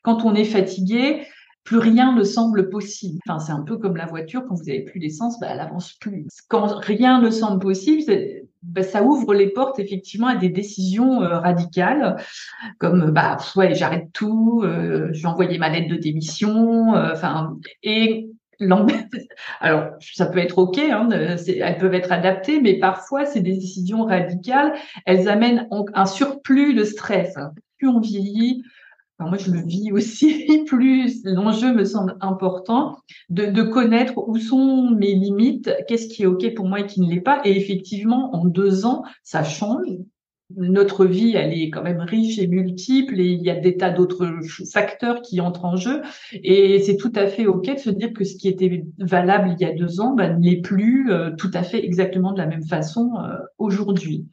Quand 0.02 0.24
on 0.24 0.34
est 0.34 0.44
fatigué, 0.44 1.26
plus 1.66 1.78
rien 1.78 2.14
ne 2.14 2.22
semble 2.22 2.70
possible. 2.70 3.18
Enfin, 3.28 3.40
c'est 3.40 3.52
un 3.52 3.62
peu 3.62 3.76
comme 3.76 3.96
la 3.96 4.06
voiture, 4.06 4.44
quand 4.48 4.54
vous 4.54 4.70
avez 4.70 4.82
plus 4.82 5.00
d'essence, 5.00 5.38
bah, 5.40 5.48
elle 5.50 5.60
avance 5.60 5.94
plus. 5.94 6.26
Quand 6.48 6.78
rien 6.78 7.20
ne 7.20 7.28
semble 7.28 7.60
possible, 7.60 8.04
bah, 8.62 8.84
ça 8.84 9.02
ouvre 9.02 9.34
les 9.34 9.48
portes 9.48 9.78
effectivement 9.80 10.28
à 10.28 10.36
des 10.36 10.48
décisions 10.48 11.22
euh, 11.22 11.40
radicales, 11.40 12.16
comme 12.78 13.10
bah 13.10 13.36
ouais, 13.56 13.74
j'arrête 13.74 14.08
tout, 14.12 14.62
euh, 14.64 15.08
j'ai 15.12 15.26
envoyé 15.26 15.58
ma 15.58 15.68
lettre 15.68 15.88
de 15.88 15.96
démission, 15.96 16.94
euh, 16.94 17.12
enfin 17.12 17.56
et 17.82 18.30
alors, 19.60 19.90
ça 20.00 20.24
peut 20.24 20.38
être 20.38 20.56
OK, 20.56 20.78
hein, 20.78 21.10
elles 21.10 21.76
peuvent 21.76 21.92
être 21.92 22.10
adaptées, 22.10 22.58
mais 22.60 22.78
parfois, 22.78 23.24
des 23.24 23.40
décisions 23.40 24.06
radicales. 24.06 24.72
Elles 25.04 25.28
amènent 25.28 25.68
un 25.92 26.06
surplus 26.06 26.72
de 26.72 26.84
stress. 26.84 27.34
Plus 27.76 27.88
on 27.88 28.00
vieillit, 28.00 28.62
moi, 29.24 29.38
je 29.38 29.50
le 29.50 29.62
vis 29.62 29.92
aussi, 29.92 30.62
plus 30.66 31.22
l'enjeu 31.24 31.72
me 31.72 31.84
semble 31.84 32.16
important 32.20 32.96
de, 33.30 33.46
de, 33.46 33.62
connaître 33.62 34.14
où 34.18 34.38
sont 34.38 34.90
mes 34.90 35.14
limites, 35.14 35.70
qu'est-ce 35.88 36.08
qui 36.08 36.24
est 36.24 36.26
OK 36.26 36.54
pour 36.54 36.68
moi 36.68 36.80
et 36.80 36.86
qui 36.86 37.00
ne 37.00 37.10
l'est 37.10 37.20
pas. 37.20 37.40
Et 37.44 37.56
effectivement, 37.56 38.34
en 38.34 38.44
deux 38.44 38.84
ans, 38.84 39.04
ça 39.22 39.42
change. 39.42 39.86
Notre 40.54 41.06
vie, 41.06 41.32
elle 41.34 41.52
est 41.52 41.70
quand 41.70 41.82
même 41.82 42.00
riche 42.00 42.38
et 42.38 42.46
multiple 42.46 43.18
et 43.18 43.32
il 43.32 43.42
y 43.42 43.50
a 43.50 43.56
des 43.56 43.76
tas 43.76 43.90
d'autres 43.90 44.38
facteurs 44.72 45.20
qui 45.20 45.40
entrent 45.40 45.64
en 45.64 45.74
jeu. 45.74 46.02
Et 46.32 46.78
c'est 46.78 46.96
tout 46.96 47.10
à 47.16 47.26
fait 47.26 47.46
OK 47.46 47.66
de 47.66 47.80
se 47.80 47.90
dire 47.90 48.12
que 48.12 48.22
ce 48.22 48.36
qui 48.36 48.46
était 48.46 48.84
valable 48.98 49.56
il 49.58 49.60
y 49.60 49.68
a 49.68 49.74
deux 49.74 50.00
ans 50.00 50.14
ben, 50.14 50.38
n'est 50.38 50.60
plus 50.60 51.10
euh, 51.10 51.32
tout 51.36 51.50
à 51.52 51.64
fait 51.64 51.84
exactement 51.84 52.32
de 52.32 52.38
la 52.38 52.46
même 52.46 52.62
façon 52.62 53.10
euh, 53.18 53.38
aujourd'hui. 53.58 54.26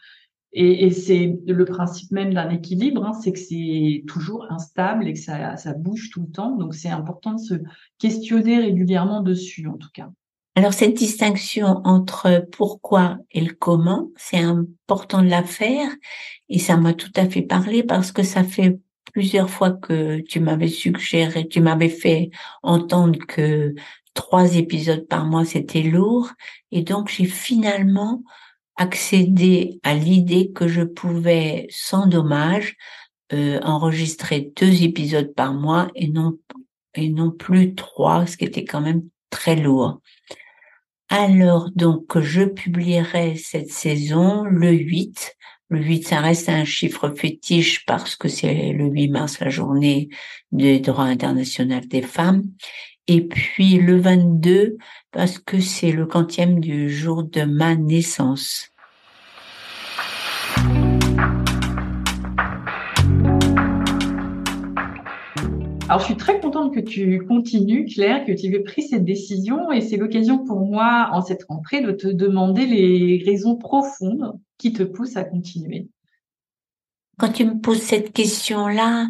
Et, 0.54 0.86
et 0.86 0.92
c'est 0.92 1.40
le 1.48 1.66
principe 1.66 2.12
même 2.12 2.34
d'un 2.34 2.50
équilibre, 2.50 3.04
hein, 3.04 3.14
c'est 3.14 3.32
que 3.32 3.40
c'est 3.40 4.04
toujours 4.08 4.46
instable 4.52 5.08
et 5.08 5.14
que 5.14 5.20
ça, 5.20 5.58
ça 5.58 5.74
bouge 5.74 6.10
tout 6.12 6.22
le 6.22 6.32
temps. 6.32 6.56
Donc 6.56 6.76
c'est 6.76 6.90
important 6.90 7.34
de 7.34 7.40
se 7.40 7.56
questionner 7.98 8.60
régulièrement 8.60 9.22
dessus, 9.22 9.68
en 9.68 9.78
tout 9.78 9.90
cas. 9.94 10.10
Alors 10.56 10.74
cette 10.74 10.94
distinction 10.94 11.82
entre 11.84 12.46
pourquoi 12.52 13.18
et 13.32 13.42
le 13.42 13.54
comment, 13.54 14.12
c'est 14.16 14.38
important 14.38 15.24
de 15.24 15.30
la 15.30 15.44
faire 15.44 15.90
et 16.48 16.60
ça 16.60 16.78
m'a 16.78 16.94
tout 16.94 17.12
à 17.16 17.28
fait 17.28 17.42
parlé 17.42 17.82
parce 17.82 18.12
que 18.12 18.22
ça 18.22 18.44
fait 18.44 18.80
plusieurs 19.14 19.50
fois 19.50 19.72
que 19.72 20.20
tu 20.22 20.40
m'avais 20.40 20.68
suggéré, 20.68 21.48
tu 21.48 21.60
m'avais 21.60 21.90
fait 21.90 22.30
entendre 22.62 23.18
que 23.28 23.74
trois 24.14 24.56
épisodes 24.56 25.08
par 25.08 25.26
mois 25.26 25.44
c'était 25.44 25.82
lourd 25.82 26.30
et 26.72 26.84
donc 26.84 27.10
j'ai 27.10 27.26
finalement 27.26 28.24
accédé 28.75 29.80
à 29.84 29.94
l'idée 29.94 30.51
que 30.51 30.68
je 30.68 30.82
pouvais 30.82 31.68
sans 31.70 32.08
dommage 32.08 32.75
euh, 33.32 33.60
enregistrer 33.63 34.51
deux 34.60 34.84
épisodes 34.84 35.34
par 35.34 35.53
mois 35.53 35.89
et 35.96 36.08
non 36.08 36.38
et 36.96 37.10
non 37.10 37.32
plus 37.32 37.74
trois, 37.74 38.27
ce 38.27 38.38
qui 38.38 38.46
était 38.46 38.65
quand 38.65 38.82
même 38.82 39.03
très 39.30 39.56
lourd. 39.56 40.01
Alors 41.10 41.72
donc 41.75 42.20
je 42.20 42.44
publierai 42.44 43.36
cette 43.36 43.72
saison 43.72 44.44
le 44.44 44.72
8. 44.72 45.36
Le 45.70 45.82
8, 45.82 46.08
ça 46.08 46.20
reste 46.20 46.50
un 46.50 46.65
chiffre 46.65 47.10
fétiche 47.10 47.86
parce 47.86 48.15
que 48.15 48.27
c'est 48.27 48.74
le 48.74 48.86
8 48.86 49.08
mars, 49.08 49.39
la 49.39 49.50
journée 49.50 50.10
des 50.51 50.80
droits 50.80 51.06
internationaux 51.06 51.80
des 51.80 52.03
femmes. 52.03 52.44
Et 53.08 53.28
puis 53.28 53.80
le 53.80 54.00
22, 54.00 54.78
parce 55.12 55.38
que 55.38 55.60
c'est 55.60 55.92
le 55.92 56.06
quantième 56.06 56.62
du 56.62 56.90
jour 56.90 57.24
de 57.24 57.44
ma 57.44 57.76
naissance. 57.76 58.70
Alors, 65.90 66.00
je 66.00 66.06
suis 66.06 66.18
très 66.18 66.40
contente 66.40 66.74
que 66.74 66.80
tu 66.80 67.26
continues, 67.28 67.86
Claire, 67.86 68.26
que 68.26 68.32
tu 68.32 68.48
aies 68.48 68.60
pris 68.62 68.84
cette 68.84 69.04
décision 69.04 69.70
et 69.72 69.82
c'est 69.82 69.98
l'occasion 69.98 70.46
pour 70.46 70.62
moi, 70.62 71.10
en 71.12 71.22
cette 71.22 71.44
rentrée, 71.44 71.82
de 71.82 71.92
te 71.92 72.08
demander 72.08 72.66
les 72.66 73.22
raisons 73.26 73.58
profondes 73.58 74.40
qui 74.58 74.72
te 74.72 74.82
poussent 74.82 75.18
à 75.18 75.26
continuer. 75.26 75.90
Quand 77.20 77.34
tu 77.34 77.46
me 77.46 77.60
poses 77.60 77.82
cette 77.82 78.14
question-là, 78.14 79.08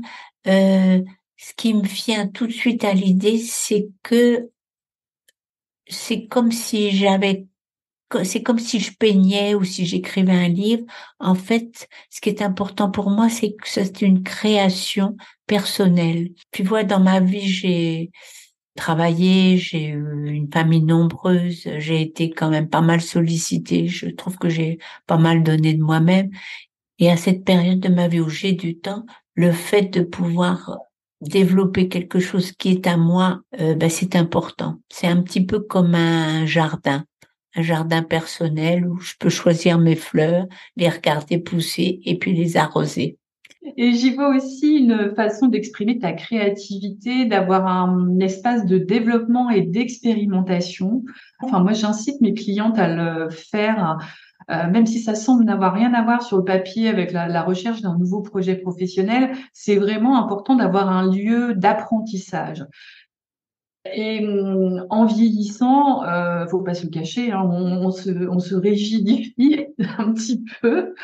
euh, 0.47 0.99
ce 1.43 1.53
qui 1.55 1.73
me 1.73 1.83
vient 1.85 2.27
tout 2.27 2.47
de 2.47 2.53
suite 2.53 2.85
à 2.85 2.93
l'idée, 2.93 3.37
c'est 3.37 3.89
que 4.01 4.49
c'est 5.87 6.27
comme 6.27 6.51
si 6.53 6.91
j'avais 6.91 7.47
c'est 8.23 8.43
comme 8.43 8.59
si 8.59 8.79
je 8.79 8.95
peignais 8.95 9.55
ou 9.55 9.63
si 9.63 9.85
j'écrivais 9.87 10.31
un 10.33 10.47
livre. 10.47 10.85
En 11.19 11.33
fait, 11.33 11.89
ce 12.11 12.21
qui 12.21 12.29
est 12.29 12.43
important 12.43 12.91
pour 12.91 13.09
moi, 13.09 13.27
c'est 13.27 13.53
que 13.53 13.67
c'est 13.67 14.03
une 14.03 14.21
création 14.23 15.17
personnelle. 15.47 16.29
Tu 16.51 16.63
vois, 16.63 16.83
dans 16.83 16.99
ma 16.99 17.19
vie, 17.19 17.47
j'ai 17.47 18.11
travaillé, 18.75 19.57
j'ai 19.57 19.87
eu 19.87 20.27
une 20.29 20.51
famille 20.51 20.83
nombreuse, 20.83 21.67
j'ai 21.79 22.01
été 22.03 22.29
quand 22.29 22.51
même 22.51 22.69
pas 22.69 22.81
mal 22.81 23.01
sollicitée. 23.01 23.87
Je 23.87 24.07
trouve 24.09 24.37
que 24.37 24.49
j'ai 24.49 24.77
pas 25.07 25.17
mal 25.17 25.43
donné 25.43 25.73
de 25.73 25.81
moi-même. 25.81 26.29
Et 26.99 27.09
à 27.09 27.17
cette 27.17 27.43
période 27.43 27.79
de 27.79 27.89
ma 27.89 28.07
vie 28.07 28.21
où 28.21 28.29
j'ai 28.29 28.53
du 28.53 28.77
temps, 28.77 29.05
le 29.33 29.51
fait 29.51 29.89
de 29.91 30.03
pouvoir 30.03 30.77
développer 31.23 31.89
quelque 31.89 32.19
chose 32.19 32.51
qui 32.51 32.71
est 32.71 32.87
à 32.87 32.97
moi, 32.97 33.41
euh, 33.59 33.75
ben 33.75 33.89
c'est 33.89 34.15
important. 34.15 34.79
C'est 34.89 35.07
un 35.07 35.21
petit 35.21 35.45
peu 35.45 35.59
comme 35.59 35.95
un 35.95 36.45
jardin 36.45 37.03
un 37.55 37.61
jardin 37.61 38.03
personnel 38.03 38.87
où 38.87 38.99
je 38.99 39.13
peux 39.19 39.29
choisir 39.29 39.77
mes 39.77 39.95
fleurs, 39.95 40.47
les 40.75 40.89
regarder 40.89 41.37
pousser 41.37 41.99
et 42.03 42.17
puis 42.17 42.33
les 42.33 42.57
arroser. 42.57 43.17
Et 43.77 43.93
j'y 43.93 44.13
vois 44.13 44.35
aussi 44.35 44.75
une 44.75 45.15
façon 45.15 45.47
d'exprimer 45.47 45.97
ta 45.97 46.11
créativité, 46.11 47.25
d'avoir 47.25 47.65
un 47.65 48.19
espace 48.19 48.65
de 48.65 48.77
développement 48.77 49.49
et 49.49 49.61
d'expérimentation. 49.61 51.03
Enfin, 51.41 51.61
moi, 51.61 51.71
j'incite 51.71 52.19
mes 52.19 52.33
clientes 52.33 52.77
à 52.77 52.93
le 52.93 53.29
faire, 53.29 53.97
euh, 54.51 54.69
même 54.69 54.85
si 54.85 54.99
ça 54.99 55.15
semble 55.15 55.43
n'avoir 55.43 55.73
rien 55.73 55.93
à 55.93 56.03
voir 56.03 56.23
sur 56.23 56.37
le 56.37 56.43
papier 56.43 56.89
avec 56.89 57.11
la, 57.11 57.27
la 57.27 57.41
recherche 57.41 57.81
d'un 57.81 57.97
nouveau 57.97 58.21
projet 58.21 58.55
professionnel. 58.55 59.31
C'est 59.53 59.75
vraiment 59.75 60.17
important 60.17 60.55
d'avoir 60.55 60.89
un 60.89 61.11
lieu 61.11 61.53
d'apprentissage. 61.55 62.65
Et 63.91 64.25
hum, 64.25 64.85
en 64.89 65.05
vieillissant, 65.05 66.05
euh, 66.05 66.47
faut 66.47 66.61
pas 66.61 66.73
se 66.73 66.87
cacher, 66.87 67.33
hein, 67.33 67.41
on, 67.43 67.91
se, 67.91 68.29
on 68.29 68.39
se 68.39 68.55
rigidifie 68.55 69.65
un 69.97 70.13
petit 70.13 70.45
peu, 70.61 70.95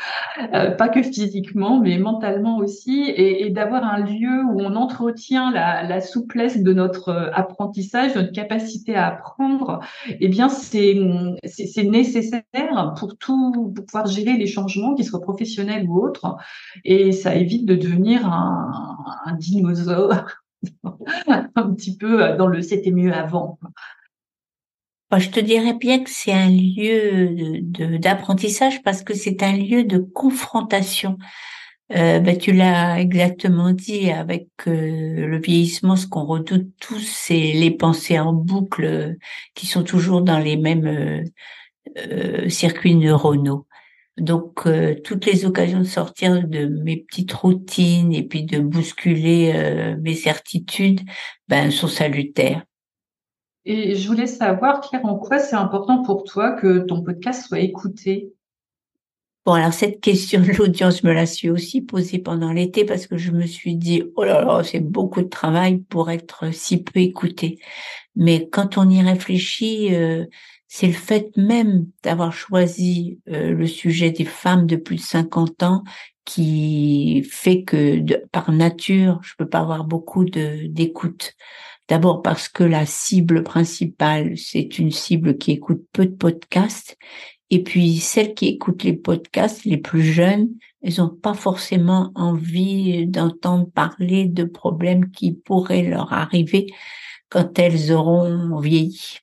euh, 0.54 0.70
pas 0.70 0.88
que 0.88 1.02
physiquement, 1.02 1.78
mais 1.78 1.98
mentalement 1.98 2.56
aussi, 2.56 3.02
et, 3.02 3.44
et 3.44 3.50
d'avoir 3.50 3.84
un 3.84 3.98
lieu 3.98 4.44
où 4.44 4.60
on 4.60 4.76
entretient 4.76 5.50
la, 5.50 5.82
la, 5.82 6.00
souplesse 6.00 6.62
de 6.62 6.72
notre 6.72 7.10
euh, 7.10 7.30
apprentissage, 7.34 8.14
notre 8.14 8.32
capacité 8.32 8.94
à 8.94 9.08
apprendre. 9.08 9.80
Eh 10.18 10.28
bien, 10.28 10.48
c'est 10.48 10.96
c'est 11.44 11.84
nécessaire 11.84 12.94
pour 12.98 13.18
tout, 13.18 13.52
pour 13.74 13.84
pouvoir 13.84 14.06
gérer 14.06 14.38
les 14.38 14.46
changements, 14.46 14.94
qu'ils 14.94 15.04
soient 15.04 15.20
professionnels 15.20 15.86
ou 15.86 16.02
autres, 16.02 16.36
et 16.86 17.12
ça 17.12 17.34
évite 17.34 17.66
de 17.66 17.74
devenir 17.74 18.26
un, 18.26 18.96
un 19.26 19.34
dinosaure 19.34 20.39
un 21.54 21.72
petit 21.74 21.96
peu 21.96 22.22
euh, 22.22 22.36
dans 22.36 22.46
le 22.46 22.62
c'était 22.62 22.90
mieux 22.90 23.12
avant. 23.12 23.58
je 25.16 25.30
te 25.30 25.40
dirais 25.40 25.74
bien 25.74 26.02
que 26.02 26.10
c'est 26.10 26.32
un 26.32 26.50
lieu 26.50 27.60
d'apprentissage 27.98 28.82
parce 28.82 29.02
que 29.02 29.14
c'est 29.14 29.42
un 29.42 29.56
lieu 29.56 29.84
de 29.84 29.98
confrontation. 29.98 31.18
Ben, 31.92 32.38
tu 32.38 32.52
l'as 32.52 33.00
exactement 33.00 33.72
dit 33.72 34.12
avec 34.12 34.46
euh, 34.68 35.26
le 35.26 35.40
vieillissement, 35.40 35.96
ce 35.96 36.06
qu'on 36.06 36.24
redoute 36.24 36.68
tous, 36.80 37.00
c'est 37.00 37.52
les 37.52 37.72
pensées 37.72 38.20
en 38.20 38.32
boucle 38.32 39.16
qui 39.56 39.66
sont 39.66 39.82
toujours 39.82 40.22
dans 40.22 40.38
les 40.38 40.56
mêmes 40.56 41.24
circuits 42.48 42.94
neuronaux. 42.94 43.66
Donc 44.20 44.66
euh, 44.66 44.94
toutes 45.02 45.26
les 45.26 45.46
occasions 45.46 45.78
de 45.78 45.84
sortir 45.84 46.46
de 46.46 46.66
mes 46.66 46.98
petites 46.98 47.32
routines 47.32 48.12
et 48.12 48.22
puis 48.22 48.44
de 48.44 48.60
bousculer 48.60 49.52
euh, 49.54 49.96
mes 50.00 50.14
certitudes, 50.14 51.00
ben 51.48 51.70
sont 51.70 51.88
salutaires. 51.88 52.62
Et 53.64 53.94
je 53.94 54.08
voulais 54.08 54.26
savoir, 54.26 54.80
Claire, 54.80 55.04
en 55.04 55.16
quoi 55.16 55.38
c'est 55.38 55.56
important 55.56 56.02
pour 56.02 56.24
toi 56.24 56.52
que 56.52 56.80
ton 56.80 57.02
podcast 57.02 57.46
soit 57.46 57.60
écouté? 57.60 58.32
Bon, 59.46 59.52
alors 59.54 59.72
cette 59.72 60.00
question 60.00 60.40
de 60.40 60.52
l'audience, 60.58 61.00
je 61.00 61.06
me 61.06 61.12
la 61.12 61.26
suis 61.26 61.48
aussi 61.48 61.80
posée 61.80 62.18
pendant 62.18 62.52
l'été 62.52 62.84
parce 62.84 63.06
que 63.06 63.16
je 63.16 63.30
me 63.30 63.46
suis 63.46 63.76
dit, 63.76 64.02
oh 64.16 64.24
là 64.24 64.42
là, 64.44 64.62
c'est 64.62 64.80
beaucoup 64.80 65.22
de 65.22 65.28
travail 65.28 65.78
pour 65.78 66.10
être 66.10 66.52
si 66.52 66.82
peu 66.82 67.00
écouté. 67.00 67.58
Mais 68.16 68.48
quand 68.50 68.76
on 68.76 68.88
y 68.88 69.02
réfléchit, 69.02 69.94
euh, 69.94 70.26
c'est 70.72 70.86
le 70.86 70.92
fait 70.92 71.36
même 71.36 71.88
d'avoir 72.04 72.32
choisi 72.32 73.18
euh, 73.28 73.50
le 73.50 73.66
sujet 73.66 74.12
des 74.12 74.24
femmes 74.24 74.66
de 74.66 74.76
plus 74.76 74.96
de 74.96 75.00
50 75.00 75.64
ans 75.64 75.82
qui 76.24 77.26
fait 77.28 77.64
que 77.64 78.00
par 78.28 78.52
nature, 78.52 79.18
je 79.24 79.34
peux 79.36 79.48
pas 79.48 79.58
avoir 79.58 79.82
beaucoup 79.82 80.24
d'écoute. 80.24 81.32
D'abord 81.88 82.22
parce 82.22 82.48
que 82.48 82.62
la 82.62 82.86
cible 82.86 83.42
principale, 83.42 84.38
c'est 84.38 84.78
une 84.78 84.92
cible 84.92 85.38
qui 85.38 85.50
écoute 85.50 85.84
peu 85.92 86.06
de 86.06 86.14
podcasts. 86.14 86.96
Et 87.50 87.64
puis, 87.64 87.96
celles 87.96 88.34
qui 88.34 88.46
écoutent 88.46 88.84
les 88.84 88.92
podcasts, 88.92 89.64
les 89.64 89.78
plus 89.78 90.04
jeunes, 90.04 90.50
elles 90.82 90.98
n'ont 90.98 91.08
pas 91.08 91.34
forcément 91.34 92.12
envie 92.14 93.08
d'entendre 93.08 93.68
parler 93.68 94.26
de 94.26 94.44
problèmes 94.44 95.10
qui 95.10 95.32
pourraient 95.32 95.82
leur 95.82 96.12
arriver 96.12 96.68
quand 97.28 97.58
elles 97.58 97.90
auront 97.90 98.60
vieilli. 98.60 99.18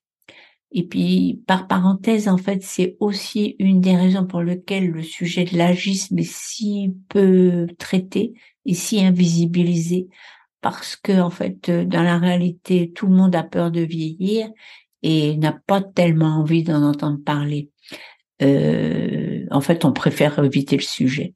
Et 0.72 0.86
puis, 0.86 1.42
par 1.48 1.68
parenthèse, 1.68 2.28
en 2.28 2.38
fait, 2.38 2.62
c'est 2.62 2.98
aussi 3.00 3.56
une 3.60 3.80
des 3.80 3.96
raisons 3.96 4.26
pour 4.26 4.42
lesquelles 4.42 4.90
le 4.90 5.02
sujet 5.02 5.46
de 5.46 5.58
l'agisme 5.58 6.20
est 6.20 6.30
si 6.30 6.94
peu 7.08 7.68
traité 7.78 8.34
et 8.66 8.74
si 8.74 9.04
invisibilisé. 9.04 10.08
Parce 10.60 10.98
que, 10.98 11.22
en 11.22 11.30
fait, 11.30 11.70
dans 11.72 12.04
la 12.04 12.18
réalité, 12.18 12.92
tout 12.94 13.08
le 13.08 13.16
monde 13.16 13.36
a 13.36 13.44
peur 13.44 13.72
de 13.72 13.82
vieillir 13.82 14.50
et 15.04 15.38
n'a 15.38 15.54
pas 15.54 15.82
tellement 15.82 16.40
envie 16.40 16.64
d'en 16.64 16.84
entendre 16.84 17.24
parler. 17.24 17.72
Euh, 18.42 19.46
en 19.52 19.62
fait, 19.62 19.86
on 19.86 19.94
préfère 19.94 20.38
éviter 20.44 20.76
le 20.76 20.82
sujet. 20.82 21.34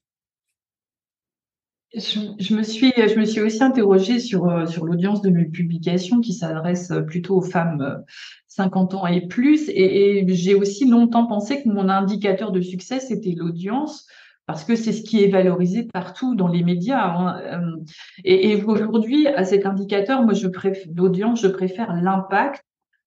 Je, 1.94 2.54
me 2.54 2.64
suis, 2.64 2.94
je 2.96 3.20
me 3.20 3.26
suis 3.26 3.42
aussi 3.42 3.62
interrogée 3.64 4.20
sur, 4.20 4.48
euh, 4.48 4.66
sur 4.66 4.86
l'audience 4.86 5.22
de 5.22 5.30
mes 5.30 5.46
publications 5.46 6.22
qui 6.22 6.34
s'adresse 6.34 6.92
plutôt 7.08 7.38
aux 7.38 7.42
femmes 7.42 8.04
50 8.51 8.93
euh, 8.93 8.98
ans 8.98 9.08
et 9.08 9.27
plus. 9.27 9.70
Et, 9.70 10.25
j'ai 10.29 10.55
aussi 10.55 10.86
longtemps 10.86 11.25
pensé 11.25 11.63
que 11.63 11.70
mon 11.70 11.89
indicateur 11.89 12.51
de 12.51 12.62
succès, 12.62 13.00
c'était 13.00 13.36
l'audience 13.38 14.08
parce 14.48 14.63
que 14.63 14.75
c'est 14.75 14.91
ce 14.91 15.03
qui 15.03 15.24
est 15.24 15.29
valorisé 15.29 15.84
partout 15.84 16.36
dans 16.36 16.48
les 16.48 16.63
médias. 16.63 17.05
Hein. 17.05 17.39
Euh, 17.39 17.84
et, 18.24 18.62
aujourd'hui, 18.63 19.27
à 19.27 19.46
cet 19.46 19.65
indicateur, 19.65 20.24
moi, 20.24 20.34
je 20.34 20.48
préfère 20.48 20.91
l'audience, 20.96 21.41
je 21.41 21.48
préfère 21.48 21.93
l'impact 21.96 22.63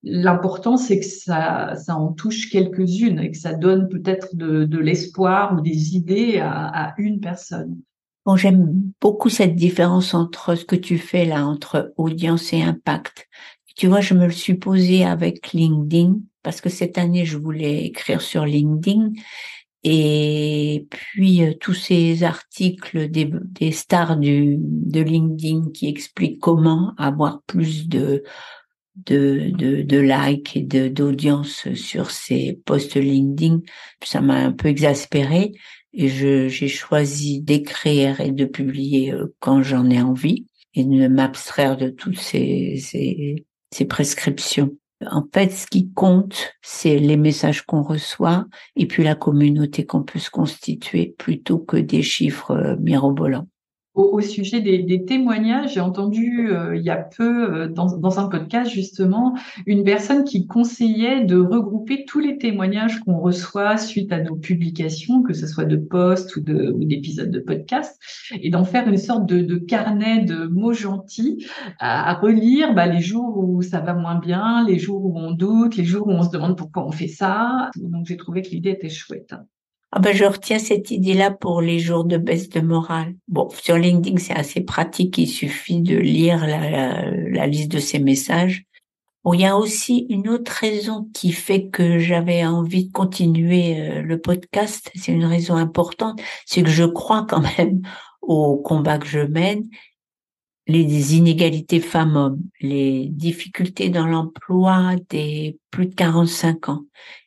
l'important, 0.06 0.76
c'est 0.76 1.00
que 1.00 1.06
ça, 1.06 1.76
ça 1.76 1.96
en 1.96 2.12
touche 2.12 2.50
quelques-unes 2.50 3.20
et 3.20 3.30
que 3.30 3.38
ça 3.38 3.54
donne 3.54 3.88
peut-être 3.88 4.36
de, 4.36 4.64
de 4.64 4.78
l'espoir 4.78 5.54
ou 5.54 5.62
des 5.62 5.96
idées 5.96 6.40
à, 6.40 6.88
à 6.88 6.94
une 6.98 7.20
personne. 7.20 7.80
Bon, 8.26 8.36
j'aime 8.36 8.92
beaucoup 9.02 9.28
cette 9.28 9.54
différence 9.54 10.14
entre 10.14 10.54
ce 10.54 10.64
que 10.64 10.76
tu 10.76 10.98
fais 10.98 11.24
là, 11.24 11.46
entre 11.46 11.92
audience 11.96 12.52
et 12.52 12.62
impact. 12.62 13.28
Tu 13.74 13.86
vois, 13.88 14.00
je 14.00 14.14
me 14.14 14.26
le 14.26 14.32
suis 14.32 14.54
posé 14.54 15.04
avec 15.04 15.52
LinkedIn 15.52 16.16
parce 16.42 16.60
que 16.60 16.68
cette 16.68 16.98
année, 16.98 17.24
je 17.24 17.38
voulais 17.38 17.84
écrire 17.86 18.20
sur 18.20 18.44
LinkedIn. 18.44 19.12
Et 19.82 20.86
puis, 20.90 21.42
euh, 21.42 21.52
tous 21.60 21.74
ces 21.74 22.22
articles 22.22 23.08
des, 23.10 23.30
des 23.32 23.72
stars 23.72 24.16
de 24.16 25.00
LinkedIn 25.00 25.70
qui 25.72 25.88
expliquent 25.88 26.40
comment 26.40 26.94
avoir 26.96 27.42
plus 27.42 27.88
de, 27.88 28.22
de, 28.96 29.50
de, 29.50 29.82
de 29.82 29.98
likes 29.98 30.56
et 30.56 30.62
de, 30.62 30.88
d'audience 30.88 31.72
sur 31.74 32.10
ces 32.10 32.60
posts 32.64 32.96
LinkedIn, 32.96 33.60
ça 34.02 34.20
m'a 34.20 34.36
un 34.36 34.52
peu 34.52 34.68
exaspéré 34.68 35.52
et 35.92 36.08
j'ai 36.08 36.68
choisi 36.68 37.40
d'écrire 37.40 38.20
et 38.20 38.32
de 38.32 38.44
publier 38.44 39.12
euh, 39.12 39.34
quand 39.40 39.62
j'en 39.62 39.88
ai 39.90 40.00
envie 40.00 40.46
et 40.74 40.84
de 40.84 41.08
m'abstraire 41.08 41.76
de 41.76 41.88
toutes 41.88 42.18
ces, 42.18 42.76
ces 43.74 43.84
prescriptions. 43.84 44.70
En 45.04 45.24
fait, 45.34 45.50
ce 45.50 45.66
qui 45.66 45.90
compte, 45.92 46.54
c'est 46.62 46.98
les 46.98 47.16
messages 47.16 47.62
qu'on 47.62 47.82
reçoit 47.82 48.46
et 48.76 48.86
puis 48.86 49.02
la 49.02 49.16
communauté 49.16 49.84
qu'on 49.84 50.02
peut 50.02 50.20
se 50.20 50.30
constituer 50.30 51.14
plutôt 51.18 51.58
que 51.58 51.76
des 51.76 52.02
chiffres 52.02 52.52
euh, 52.52 52.76
mirobolants 52.76 53.48
au, 53.94 54.20
sujet 54.20 54.60
des, 54.60 55.04
témoignages, 55.04 55.74
j'ai 55.74 55.80
entendu 55.80 56.50
euh, 56.50 56.76
il 56.76 56.82
y 56.82 56.90
a 56.90 56.96
peu 56.96 57.62
euh, 57.62 57.68
dans, 57.68 58.18
un 58.18 58.28
podcast 58.28 58.70
justement 58.70 59.34
une 59.66 59.84
personne 59.84 60.24
qui 60.24 60.46
conseillait 60.46 61.24
de 61.24 61.36
regrouper 61.36 62.04
tous 62.04 62.18
les 62.18 62.38
témoignages 62.38 63.00
qu'on 63.00 63.18
reçoit 63.18 63.76
suite 63.76 64.12
à 64.12 64.20
nos 64.20 64.36
publications, 64.36 65.22
que 65.22 65.32
ce 65.32 65.46
soit 65.46 65.64
de 65.64 65.76
posts 65.76 66.36
ou 66.36 66.40
de 66.40 66.72
ou 66.72 66.84
d'épisodes 66.84 67.30
de 67.30 67.38
podcast, 67.38 68.00
et 68.40 68.50
d'en 68.50 68.64
faire 68.64 68.88
une 68.88 68.98
sorte 68.98 69.26
de, 69.26 69.56
carnet 69.56 70.24
de 70.24 70.46
mots 70.46 70.72
gentils 70.72 71.46
à, 71.78 72.10
à 72.10 72.14
relire 72.14 72.74
bah, 72.74 72.86
les 72.86 73.00
jours 73.00 73.38
où 73.38 73.62
ça 73.62 73.80
va 73.80 73.94
moins 73.94 74.18
bien, 74.18 74.64
les 74.66 74.78
jours 74.78 75.04
où 75.04 75.16
on 75.16 75.32
doute, 75.32 75.76
les 75.76 75.84
jours 75.84 76.08
où 76.08 76.10
on 76.10 76.22
se 76.22 76.30
demande 76.30 76.56
pourquoi 76.56 76.86
on 76.86 76.90
fait 76.90 77.08
ça. 77.08 77.70
Donc 77.76 78.06
j'ai 78.06 78.16
trouvé 78.16 78.42
que 78.42 78.48
l'idée 78.48 78.70
était 78.70 78.88
chouette. 78.88 79.34
Ah 79.96 80.00
ben, 80.00 80.12
je 80.12 80.24
retiens 80.24 80.58
cette 80.58 80.90
idée-là 80.90 81.30
pour 81.30 81.60
les 81.60 81.78
jours 81.78 82.04
de 82.04 82.16
baisse 82.16 82.48
de 82.48 82.60
morale. 82.60 83.14
Bon, 83.28 83.48
sur 83.50 83.78
LinkedIn, 83.78 84.18
c'est 84.18 84.34
assez 84.34 84.60
pratique. 84.60 85.18
Il 85.18 85.28
suffit 85.28 85.80
de 85.82 85.96
lire 85.96 86.44
la, 86.44 87.12
la, 87.12 87.46
liste 87.46 87.70
de 87.70 87.78
ces 87.78 88.00
messages. 88.00 88.64
Bon, 89.22 89.34
il 89.34 89.42
y 89.42 89.46
a 89.46 89.56
aussi 89.56 90.08
une 90.10 90.28
autre 90.28 90.50
raison 90.50 91.08
qui 91.14 91.30
fait 91.30 91.68
que 91.68 92.00
j'avais 92.00 92.44
envie 92.44 92.86
de 92.86 92.92
continuer 92.92 93.80
euh, 93.80 94.02
le 94.02 94.20
podcast. 94.20 94.90
C'est 94.96 95.12
une 95.12 95.26
raison 95.26 95.54
importante. 95.54 96.20
C'est 96.44 96.64
que 96.64 96.70
je 96.70 96.82
crois 96.82 97.24
quand 97.30 97.44
même 97.56 97.82
au 98.20 98.56
combat 98.56 98.98
que 98.98 99.06
je 99.06 99.20
mène 99.20 99.62
les 100.66 101.16
inégalités 101.16 101.78
femmes-hommes, 101.78 102.42
les 102.60 103.06
difficultés 103.10 103.90
dans 103.90 104.06
l'emploi 104.06 104.96
des 105.08 105.58
plus 105.70 105.86
de 105.86 105.94
45 105.94 106.68
ans, 106.70 106.84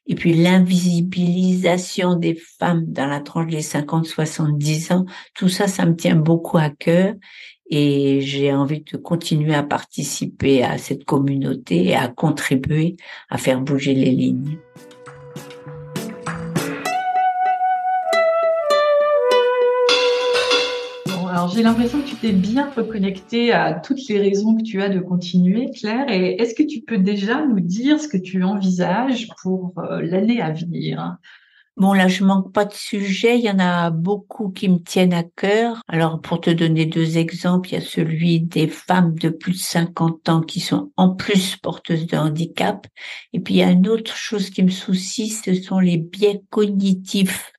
et 0.08 0.16
puis 0.16 0.34
l'invisibilisation 0.34 2.16
des 2.16 2.40
femmes 2.60 2.86
dans 2.88 3.08
la 3.08 3.20
tranche 3.20 3.52
des 3.52 3.62
50-70 3.62 4.94
ans, 4.94 5.06
tout 5.36 5.50
ça, 5.50 5.68
ça 5.68 5.86
me 5.86 5.96
tient 5.96 6.16
beaucoup 6.16 6.58
à 6.58 6.70
cœur 6.70 7.14
et 7.70 8.22
j'ai 8.22 8.54
envie 8.54 8.82
de 8.82 8.98
continuer 8.98 9.54
à 9.54 9.64
participer 9.64 10.64
à 10.64 10.78
cette 10.78 11.04
communauté 11.04 11.88
et 11.88 11.96
à 11.96 12.08
contribuer 12.08 12.96
à 13.30 13.38
faire 13.38 13.60
bouger 13.60 13.94
les 13.94 14.12
lignes. 14.12 14.58
J'ai 21.54 21.64
l'impression 21.64 22.02
que 22.02 22.08
tu 22.08 22.16
t'es 22.16 22.32
bien 22.32 22.70
reconnecté 22.76 23.52
à 23.52 23.74
toutes 23.74 24.08
les 24.08 24.20
raisons 24.20 24.56
que 24.56 24.64
tu 24.64 24.82
as 24.82 24.90
de 24.90 25.00
continuer, 25.00 25.72
Claire. 25.72 26.10
Et 26.10 26.42
est-ce 26.42 26.56
que 26.56 26.64
tu 26.64 26.82
peux 26.82 26.98
déjà 26.98 27.46
nous 27.46 27.60
dire 27.60 28.00
ce 28.00 28.08
que 28.08 28.18
tu 28.18 28.44
envisages 28.44 29.28
pour 29.42 29.74
euh, 29.78 30.02
l'année 30.02 30.42
à 30.42 30.52
venir? 30.52 31.18
Bon, 31.78 31.94
là, 31.94 32.08
je 32.08 32.24
manque 32.24 32.52
pas 32.54 32.66
de 32.66 32.74
sujets. 32.74 33.38
Il 33.38 33.46
y 33.46 33.52
en 33.52 33.60
a 33.60 33.92
beaucoup 33.92 34.50
qui 34.50 34.68
me 34.68 34.80
tiennent 34.80 35.14
à 35.14 35.24
cœur. 35.24 35.82
Alors, 35.88 36.20
pour 36.22 36.42
te 36.42 36.50
donner 36.50 36.88
deux 36.88 37.20
exemples, 37.20 37.70
il 37.70 37.74
y 37.74 37.78
a 37.78 37.82
celui 37.82 38.40
des 38.40 38.68
femmes 38.68 39.14
de 39.14 39.30
plus 39.30 39.52
de 39.52 39.58
50 39.58 40.30
ans 40.30 40.42
qui 40.42 40.60
sont 40.60 40.92
en 40.98 41.14
plus 41.14 41.56
porteuses 41.58 42.08
de 42.08 42.18
handicap. 42.18 42.88
Et 43.34 43.40
puis, 43.40 43.56
il 43.56 43.58
y 43.58 43.64
a 43.64 43.70
une 43.70 43.88
autre 43.88 44.16
chose 44.16 44.50
qui 44.50 44.64
me 44.64 44.72
soucie, 44.72 45.30
ce 45.30 45.54
sont 45.54 45.80
les 45.80 45.98
biais 45.98 46.42
cognitifs 46.50 47.52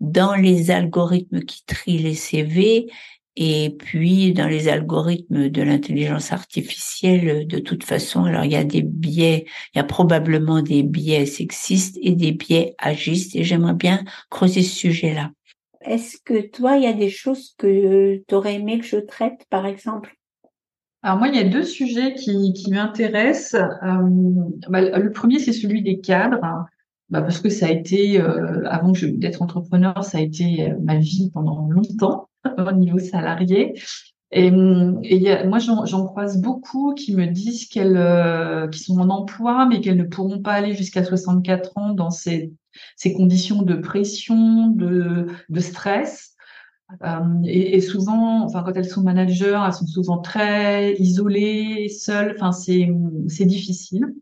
dans 0.00 0.34
les 0.34 0.70
algorithmes 0.70 1.40
qui 1.40 1.64
trient 1.64 1.98
les 1.98 2.14
CV 2.14 2.86
et 3.36 3.74
puis, 3.76 4.32
dans 4.32 4.46
les 4.46 4.68
algorithmes 4.68 5.48
de 5.48 5.62
l'intelligence 5.62 6.32
artificielle, 6.32 7.48
de 7.48 7.58
toute 7.58 7.82
façon, 7.82 8.24
alors 8.24 8.44
il 8.44 8.52
y 8.52 8.56
a 8.56 8.62
des 8.64 8.82
biais, 8.82 9.46
il 9.74 9.78
y 9.78 9.80
a 9.80 9.84
probablement 9.84 10.62
des 10.62 10.84
biais 10.84 11.26
sexistes 11.26 11.98
et 12.00 12.12
des 12.12 12.30
biais 12.30 12.76
agistes, 12.78 13.34
et 13.34 13.42
j'aimerais 13.42 13.74
bien 13.74 14.04
creuser 14.30 14.62
ce 14.62 14.76
sujet-là. 14.76 15.32
Est-ce 15.80 16.16
que 16.24 16.46
toi, 16.46 16.76
il 16.76 16.84
y 16.84 16.86
a 16.86 16.92
des 16.92 17.10
choses 17.10 17.54
que 17.58 18.22
tu 18.26 18.34
aurais 18.34 18.54
aimé 18.54 18.78
que 18.78 18.86
je 18.86 18.96
traite, 18.96 19.44
par 19.50 19.66
exemple? 19.66 20.16
Alors 21.02 21.18
moi, 21.18 21.28
il 21.28 21.34
y 21.34 21.38
a 21.38 21.44
deux 21.44 21.64
sujets 21.64 22.14
qui, 22.14 22.52
qui 22.54 22.70
m'intéressent. 22.70 23.60
Euh, 23.60 24.08
bah, 24.68 24.80
le 24.80 25.10
premier, 25.10 25.38
c'est 25.40 25.52
celui 25.52 25.82
des 25.82 26.00
cadres, 26.00 26.40
bah, 27.10 27.20
parce 27.20 27.40
que 27.40 27.50
ça 27.50 27.66
a 27.66 27.70
été, 27.70 28.20
euh, 28.20 28.62
avant 28.68 28.92
d'être 28.92 29.42
entrepreneur, 29.42 30.02
ça 30.04 30.18
a 30.18 30.20
été 30.20 30.70
euh, 30.70 30.76
ma 30.82 30.96
vie 30.96 31.30
pendant 31.34 31.68
longtemps. 31.68 32.28
Au 32.58 32.72
niveau 32.72 32.98
salarié. 32.98 33.74
Et, 34.36 34.46
et 34.48 35.46
moi, 35.46 35.58
j'en 35.58 36.06
croise 36.06 36.40
beaucoup 36.40 36.92
qui 36.94 37.14
me 37.14 37.26
disent 37.26 37.68
qu'elles, 37.68 37.96
euh, 37.96 38.70
sont 38.72 38.98
en 38.98 39.08
emploi, 39.08 39.66
mais 39.66 39.80
qu'elles 39.80 39.96
ne 39.96 40.04
pourront 40.04 40.40
pas 40.40 40.54
aller 40.54 40.74
jusqu'à 40.74 41.04
64 41.04 41.78
ans 41.78 41.90
dans 41.90 42.10
ces, 42.10 42.52
ces 42.96 43.12
conditions 43.12 43.62
de 43.62 43.74
pression, 43.74 44.68
de, 44.68 45.28
de 45.48 45.60
stress. 45.60 46.34
Euh, 47.04 47.20
et, 47.44 47.76
et, 47.76 47.80
souvent, 47.80 48.44
enfin, 48.44 48.64
quand 48.64 48.72
elles 48.74 48.88
sont 48.88 49.02
managers, 49.02 49.60
elles 49.64 49.72
sont 49.72 49.86
souvent 49.86 50.18
très 50.18 50.94
isolées, 50.94 51.88
seules. 51.88 52.34
Enfin, 52.36 52.50
c'est, 52.50 52.88
c'est 53.28 53.46
difficile. 53.46 54.14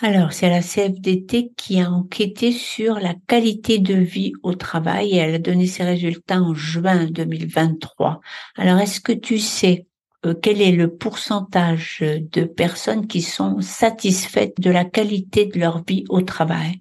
Alors, 0.00 0.32
c'est 0.32 0.50
la 0.50 0.60
CFDT 0.60 1.52
qui 1.56 1.80
a 1.80 1.88
enquêté 1.88 2.50
sur 2.50 2.98
la 2.98 3.14
qualité 3.28 3.78
de 3.78 3.94
vie 3.94 4.32
au 4.42 4.54
travail 4.54 5.12
et 5.12 5.16
elle 5.18 5.36
a 5.36 5.38
donné 5.38 5.68
ses 5.68 5.84
résultats 5.84 6.42
en 6.42 6.52
juin 6.52 7.06
2023. 7.06 8.20
Alors, 8.56 8.80
est-ce 8.80 9.00
que 9.00 9.12
tu 9.12 9.38
sais 9.38 9.86
euh, 10.26 10.34
quel 10.34 10.60
est 10.60 10.72
le 10.72 10.92
pourcentage 10.92 12.02
de 12.02 12.42
personnes 12.42 13.06
qui 13.06 13.22
sont 13.22 13.60
satisfaites 13.60 14.60
de 14.60 14.72
la 14.72 14.84
qualité 14.84 15.46
de 15.46 15.60
leur 15.60 15.84
vie 15.84 16.04
au 16.08 16.22
travail? 16.22 16.80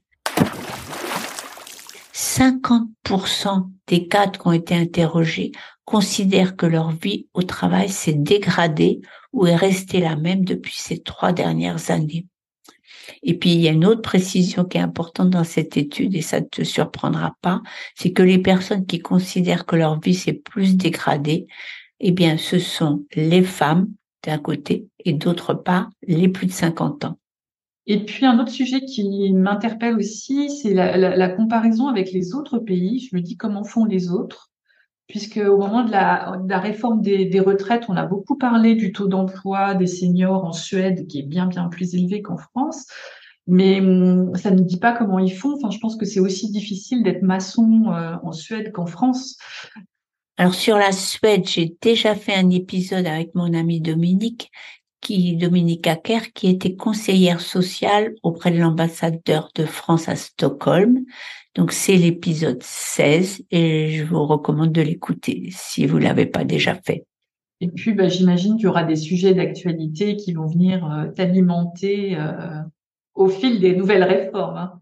50% 2.13 3.69
des 3.85 4.07
cadres 4.07 4.39
qui 4.39 4.47
ont 4.47 4.53
été 4.53 4.73
interrogés 4.73 5.51
considèrent 5.85 6.55
que 6.55 6.65
leur 6.65 6.89
vie 6.89 7.27
au 7.35 7.43
travail 7.43 7.89
s'est 7.89 8.13
dégradée 8.13 9.01
ou 9.33 9.45
est 9.45 9.55
restée 9.55 9.99
la 9.99 10.15
même 10.15 10.45
depuis 10.45 10.75
ces 10.75 10.97
trois 11.03 11.31
dernières 11.31 11.91
années. 11.91 12.25
Et 13.21 13.37
puis, 13.37 13.53
il 13.53 13.61
y 13.61 13.67
a 13.67 13.71
une 13.71 13.85
autre 13.85 14.01
précision 14.01 14.65
qui 14.65 14.77
est 14.77 14.81
importante 14.81 15.29
dans 15.29 15.43
cette 15.43 15.77
étude, 15.77 16.15
et 16.15 16.21
ça 16.21 16.39
ne 16.39 16.45
te 16.45 16.63
surprendra 16.63 17.35
pas, 17.41 17.61
c'est 17.95 18.11
que 18.11 18.23
les 18.23 18.39
personnes 18.39 18.85
qui 18.85 18.99
considèrent 18.99 19.65
que 19.65 19.75
leur 19.75 19.99
vie 19.99 20.15
s'est 20.15 20.33
plus 20.33 20.75
dégradée, 20.77 21.47
eh 21.99 22.11
bien, 22.11 22.37
ce 22.37 22.59
sont 22.59 23.05
les 23.15 23.43
femmes 23.43 23.87
d'un 24.23 24.37
côté 24.37 24.87
et 25.03 25.13
d'autre 25.13 25.53
part 25.53 25.89
les 26.07 26.29
plus 26.29 26.47
de 26.47 26.51
50 26.51 27.05
ans. 27.05 27.17
Et 27.85 28.05
puis 28.05 28.25
un 28.25 28.39
autre 28.39 28.51
sujet 28.51 28.81
qui 28.81 29.33
m'interpelle 29.33 29.97
aussi, 29.97 30.49
c'est 30.49 30.73
la, 30.73 30.95
la, 30.97 31.29
comparaison 31.29 31.87
avec 31.87 32.13
les 32.13 32.33
autres 32.33 32.59
pays. 32.59 33.09
Je 33.09 33.15
me 33.15 33.21
dis 33.21 33.35
comment 33.35 33.65
font 33.65 33.83
les 33.83 34.09
autres, 34.09 34.52
puisque 35.07 35.37
au 35.37 35.57
moment 35.57 35.83
de 35.83 35.91
la, 35.91 36.59
réforme 36.59 37.01
des, 37.01 37.25
des, 37.25 37.39
retraites, 37.39 37.85
on 37.89 37.95
a 37.95 38.05
beaucoup 38.05 38.37
parlé 38.37 38.75
du 38.75 38.91
taux 38.91 39.07
d'emploi 39.07 39.75
des 39.75 39.87
seniors 39.87 40.45
en 40.45 40.53
Suède, 40.53 41.07
qui 41.07 41.19
est 41.19 41.23
bien 41.23 41.47
bien 41.47 41.67
plus 41.67 41.95
élevé 41.95 42.21
qu'en 42.21 42.37
France 42.37 42.87
mais 43.47 43.79
hum, 43.79 44.35
ça 44.35 44.51
ne 44.51 44.61
dit 44.61 44.77
pas 44.77 44.93
comment 44.93 45.19
ils 45.19 45.33
font. 45.33 45.55
Enfin, 45.55 45.69
je 45.69 45.79
pense 45.79 45.95
que 45.95 46.05
c'est 46.05 46.19
aussi 46.19 46.51
difficile 46.51 47.03
d'être 47.03 47.21
maçon 47.21 47.85
euh, 47.87 48.15
en 48.23 48.31
Suède 48.31 48.71
qu'en 48.71 48.85
France. 48.85 49.37
Alors 50.37 50.55
sur 50.55 50.77
la 50.77 50.91
Suède, 50.91 51.47
j'ai 51.47 51.75
déjà 51.81 52.15
fait 52.15 52.33
un 52.33 52.49
épisode 52.49 53.05
avec 53.05 53.35
mon 53.35 53.53
ami 53.53 53.81
Dominique, 53.81 54.49
qui 55.01 55.35
Dominique 55.35 55.85
Acker, 55.85 56.31
qui 56.33 56.47
était 56.47 56.75
conseillère 56.75 57.41
sociale 57.41 58.15
auprès 58.23 58.51
de 58.51 58.57
l'ambassadeur 58.57 59.49
de 59.53 59.65
France 59.65 60.07
à 60.07 60.15
Stockholm. 60.15 61.03
Donc 61.55 61.71
c'est 61.71 61.97
l'épisode 61.97 62.61
16 62.63 63.43
et 63.51 63.91
je 63.91 64.03
vous 64.03 64.25
recommande 64.25 64.71
de 64.71 64.81
l'écouter 64.81 65.49
si 65.51 65.85
vous 65.85 65.99
l'avez 65.99 66.25
pas 66.25 66.43
déjà 66.43 66.75
fait. 66.75 67.05
Et 67.61 67.69
puis, 67.69 67.93
bah, 67.93 68.09
j'imagine 68.09 68.55
qu'il 68.55 68.65
y 68.65 68.67
aura 68.67 68.83
des 68.83 68.97
sujets 68.97 69.33
d'actualité 69.33 70.17
qui 70.17 70.33
vont 70.33 70.47
venir 70.47 70.85
euh, 70.85 71.07
t'alimenter 71.07 72.17
euh, 72.17 72.61
au 73.13 73.29
fil 73.29 73.61
des 73.61 73.73
nouvelles 73.73 74.03
réformes. 74.03 74.57
Hein. 74.57 74.81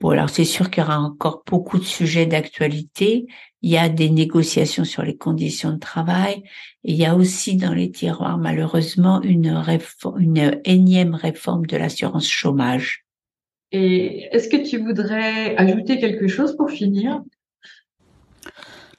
Bon, 0.00 0.10
alors 0.10 0.28
c'est 0.28 0.44
sûr 0.44 0.70
qu'il 0.70 0.82
y 0.82 0.86
aura 0.86 0.98
encore 0.98 1.44
beaucoup 1.46 1.78
de 1.78 1.84
sujets 1.84 2.26
d'actualité. 2.26 3.26
Il 3.60 3.70
y 3.70 3.78
a 3.78 3.88
des 3.88 4.10
négociations 4.10 4.82
sur 4.82 5.04
les 5.04 5.16
conditions 5.16 5.70
de 5.70 5.78
travail. 5.78 6.42
Et 6.82 6.94
il 6.94 6.96
y 6.96 7.06
a 7.06 7.14
aussi 7.14 7.56
dans 7.56 7.72
les 7.72 7.92
tiroirs, 7.92 8.38
malheureusement, 8.38 9.22
une, 9.22 9.50
réforme, 9.50 10.20
une 10.20 10.60
énième 10.64 11.14
réforme 11.14 11.66
de 11.66 11.76
l'assurance 11.76 12.28
chômage. 12.28 13.04
Et 13.72 14.28
est-ce 14.32 14.48
que 14.48 14.68
tu 14.68 14.78
voudrais 14.78 15.56
ajouter 15.56 15.98
quelque 15.98 16.28
chose 16.28 16.56
pour 16.56 16.70
finir? 16.70 17.22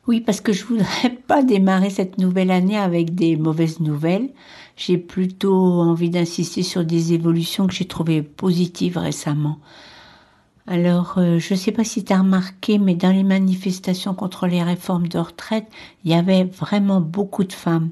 Oui, 0.08 0.20
parce 0.20 0.42
que 0.42 0.52
je 0.52 0.66
voudrais 0.66 1.10
pas 1.28 1.44
démarrer 1.44 1.90
cette 1.90 2.18
nouvelle 2.18 2.52
année 2.52 2.78
avec 2.78 3.16
des 3.16 3.38
mauvaises 3.38 3.80
nouvelles. 3.80 4.30
J'ai 4.76 4.98
plutôt 4.98 5.54
envie 5.54 6.10
d'insister 6.10 6.64
sur 6.64 6.84
des 6.84 7.14
évolutions 7.14 7.68
que 7.68 7.74
j'ai 7.74 7.86
trouvées 7.86 8.24
positives 8.24 8.98
récemment. 8.98 9.60
Alors, 10.66 11.16
euh, 11.18 11.40
je 11.40 11.54
ne 11.54 11.60
sais 11.60 11.72
pas 11.72 11.84
si 11.84 12.04
tu 12.04 12.14
as 12.14 12.20
remarqué, 12.20 12.80
mais 12.80 12.96
dans 12.96 13.12
les 13.12 13.24
manifestations 13.24 14.16
contre 14.16 14.48
les 14.48 14.64
réformes 14.64 15.08
de 15.08 15.20
retraite, 15.20 15.68
il 16.04 16.12
y 16.12 16.16
avait 16.16 16.46
vraiment 16.46 17.02
beaucoup 17.02 17.44
de 17.44 17.54
femmes. 17.54 17.90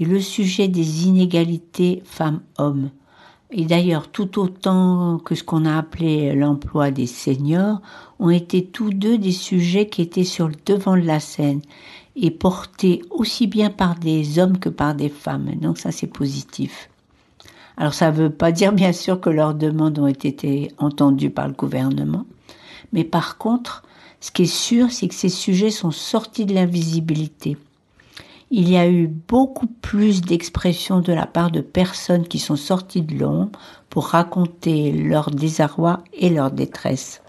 Et 0.00 0.04
le 0.04 0.20
sujet 0.20 0.68
des 0.68 1.06
inégalités 1.06 2.02
femmes-hommes, 2.04 2.90
et 3.50 3.64
d'ailleurs 3.64 4.08
tout 4.08 4.38
autant 4.38 5.18
que 5.18 5.34
ce 5.34 5.42
qu'on 5.42 5.64
a 5.64 5.78
appelé 5.78 6.34
l'emploi 6.34 6.90
des 6.90 7.06
seniors, 7.06 7.80
ont 8.18 8.30
été 8.30 8.64
tous 8.64 8.90
deux 8.90 9.18
des 9.18 9.32
sujets 9.32 9.88
qui 9.88 10.02
étaient 10.02 10.24
sur 10.24 10.48
le 10.48 10.54
devant 10.66 10.96
de 10.96 11.02
la 11.02 11.20
scène 11.20 11.60
et 12.16 12.30
portés 12.30 13.02
aussi 13.10 13.46
bien 13.46 13.70
par 13.70 13.94
des 13.94 14.38
hommes 14.38 14.58
que 14.58 14.68
par 14.68 14.94
des 14.94 15.08
femmes. 15.08 15.54
Donc 15.60 15.78
ça, 15.78 15.92
c'est 15.92 16.08
positif. 16.08 16.90
Alors 17.76 17.94
ça 17.94 18.10
ne 18.10 18.16
veut 18.16 18.30
pas 18.30 18.50
dire 18.50 18.72
bien 18.72 18.92
sûr 18.92 19.20
que 19.20 19.30
leurs 19.30 19.54
demandes 19.54 19.98
ont 20.00 20.08
été 20.08 20.72
entendues 20.78 21.30
par 21.30 21.46
le 21.46 21.54
gouvernement, 21.54 22.26
mais 22.92 23.04
par 23.04 23.38
contre, 23.38 23.84
ce 24.20 24.32
qui 24.32 24.42
est 24.42 24.46
sûr, 24.46 24.90
c'est 24.90 25.06
que 25.06 25.14
ces 25.14 25.28
sujets 25.28 25.70
sont 25.70 25.92
sortis 25.92 26.44
de 26.44 26.54
l'invisibilité. 26.54 27.56
Il 28.50 28.70
y 28.70 28.78
a 28.78 28.88
eu 28.88 29.08
beaucoup 29.08 29.66
plus 29.66 30.22
d'expressions 30.22 31.00
de 31.00 31.12
la 31.12 31.26
part 31.26 31.50
de 31.50 31.60
personnes 31.60 32.26
qui 32.26 32.38
sont 32.38 32.56
sorties 32.56 33.02
de 33.02 33.14
l'ombre 33.14 33.58
pour 33.90 34.06
raconter 34.06 34.90
leur 34.90 35.30
désarroi 35.30 36.02
et 36.14 36.30
leur 36.30 36.50
détresse. 36.50 37.22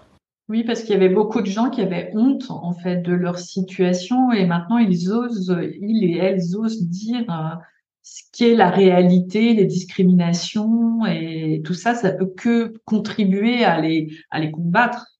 Oui, 0.48 0.64
parce 0.64 0.80
qu'il 0.80 0.92
y 0.92 0.96
avait 0.96 1.10
beaucoup 1.10 1.42
de 1.42 1.46
gens 1.46 1.68
qui 1.68 1.82
avaient 1.82 2.10
honte 2.14 2.50
en 2.50 2.72
fait 2.72 3.02
de 3.02 3.12
leur 3.12 3.38
situation 3.38 4.32
et 4.32 4.46
maintenant 4.46 4.78
ils 4.78 5.12
osent, 5.12 5.56
ils 5.80 6.04
et 6.04 6.16
elles 6.16 6.56
osent 6.56 6.88
dire 6.88 7.24
euh, 7.28 7.54
ce 8.02 8.22
qui 8.32 8.48
est 8.48 8.56
la 8.56 8.70
réalité, 8.70 9.52
les 9.52 9.66
discriminations 9.66 11.04
et 11.06 11.60
tout 11.64 11.74
ça, 11.74 11.94
ça 11.94 12.12
peut 12.12 12.32
que 12.34 12.72
contribuer 12.84 13.62
à 13.64 13.80
les 13.80 14.10
combattre. 14.50 15.19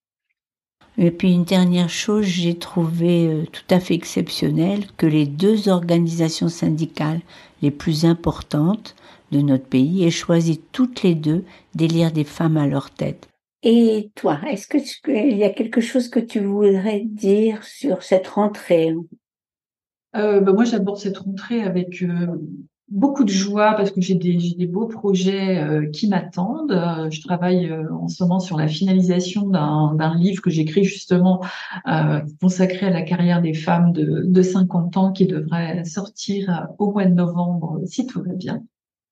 Et 1.01 1.09
puis 1.09 1.33
une 1.33 1.45
dernière 1.45 1.89
chose, 1.89 2.25
j'ai 2.25 2.59
trouvé 2.59 3.27
euh, 3.27 3.45
tout 3.51 3.63
à 3.71 3.79
fait 3.79 3.95
exceptionnel 3.95 4.85
que 4.97 5.07
les 5.07 5.25
deux 5.25 5.67
organisations 5.67 6.47
syndicales 6.47 7.21
les 7.63 7.71
plus 7.71 8.05
importantes 8.05 8.95
de 9.31 9.41
notre 9.41 9.65
pays 9.65 10.03
aient 10.03 10.11
choisi 10.11 10.61
toutes 10.71 11.01
les 11.01 11.15
deux 11.15 11.43
d'élire 11.73 12.11
des 12.11 12.23
femmes 12.23 12.55
à 12.55 12.67
leur 12.67 12.91
tête. 12.91 13.27
Et 13.63 14.11
toi, 14.13 14.41
est-ce 14.47 14.67
qu'il 14.67 15.37
y 15.37 15.43
a 15.43 15.49
quelque 15.49 15.81
chose 15.81 16.07
que 16.07 16.19
tu 16.19 16.39
voudrais 16.39 17.01
dire 17.03 17.63
sur 17.63 18.03
cette 18.03 18.27
rentrée? 18.27 18.93
Euh, 20.15 20.39
bah, 20.39 20.53
moi, 20.53 20.65
j'aborde 20.65 20.99
cette 20.99 21.17
rentrée 21.17 21.63
avec 21.63 22.03
euh, 22.03 22.27
beaucoup 22.91 23.23
de 23.23 23.29
joie 23.29 23.73
parce 23.75 23.89
que 23.89 24.01
j'ai 24.01 24.15
des, 24.15 24.67
beaux 24.67 24.85
projets 24.85 25.57
euh, 25.57 25.89
qui 25.89 26.07
m'attendent. 26.07 26.73
Euh, 26.73 27.09
je 27.09 27.21
travaille 27.21 27.69
euh, 27.69 27.91
en 27.93 28.07
ce 28.07 28.21
moment 28.23 28.39
sur 28.39 28.57
la 28.57 28.67
finalisation 28.67 29.47
d'un 29.47 30.15
livre 30.17 30.41
que 30.41 30.49
j'écris 30.49 30.83
justement 30.83 31.41
consacré 32.41 32.87
à 32.87 32.89
la 32.89 33.01
carrière 33.01 33.41
des 33.41 33.53
femmes 33.53 33.93
de, 33.93 34.23
de 34.25 34.41
50 34.41 34.97
ans 34.97 35.11
qui 35.11 35.25
devrait 35.25 35.83
sortir 35.85 36.67
au 36.77 36.91
mois 36.91 37.05
de 37.05 37.13
novembre 37.13 37.79
si 37.85 38.05
tout 38.05 38.21
va 38.21 38.33
bien. 38.33 38.61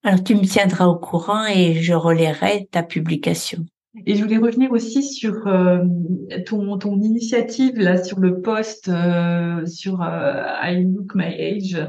Alors 0.03 0.23
tu 0.23 0.35
me 0.35 0.43
tiendras 0.43 0.85
au 0.85 0.95
courant 0.95 1.45
et 1.45 1.75
je 1.75 1.93
relayerai 1.93 2.67
ta 2.71 2.83
publication. 2.83 3.65
Et 4.05 4.15
je 4.15 4.23
voulais 4.23 4.37
revenir 4.37 4.71
aussi 4.71 5.01
sur 5.01 5.47
euh, 5.47 5.83
ton, 6.45 6.77
ton 6.77 7.01
initiative 7.01 7.75
là 7.79 8.01
sur 8.03 8.19
le 8.19 8.39
post 8.39 8.87
euh, 8.87 9.65
sur 9.65 10.03
euh, 10.03 10.43
I 10.61 10.83
Look 10.83 11.15
My 11.15 11.25
Age 11.25 11.87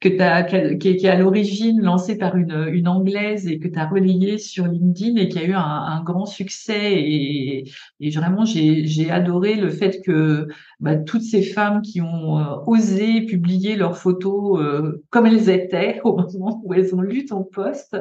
que 0.00 0.20
as, 0.20 0.44
qui, 0.44 0.88
est, 0.88 1.04
à 1.08 1.16
l'origine 1.16 1.82
lancé 1.82 2.16
par 2.16 2.36
une, 2.36 2.68
une 2.72 2.86
anglaise 2.86 3.48
et 3.48 3.58
que 3.58 3.66
tu 3.66 3.76
as 3.80 3.88
relayé 3.88 4.38
sur 4.38 4.68
LinkedIn 4.68 5.16
et 5.16 5.28
qui 5.28 5.40
a 5.40 5.44
eu 5.44 5.52
un, 5.52 5.60
un 5.60 6.04
grand 6.04 6.24
succès. 6.24 6.92
Et, 6.92 7.64
et 7.98 8.10
vraiment 8.10 8.44
j'ai 8.44 9.10
adoré 9.10 9.56
le 9.56 9.70
fait 9.70 10.02
que 10.04 10.46
bah, 10.78 10.94
toutes 10.94 11.24
ces 11.24 11.42
femmes 11.42 11.82
qui 11.82 12.00
ont 12.00 12.62
osé 12.68 13.22
publier 13.22 13.74
leurs 13.74 13.96
photos 13.96 14.94
comme 15.10 15.26
elles 15.26 15.50
étaient 15.50 16.00
au 16.04 16.16
moment 16.16 16.62
où 16.64 16.74
elles 16.74 16.94
ont 16.94 17.00
lu 17.00 17.24
ton 17.24 17.42
post 17.42 17.96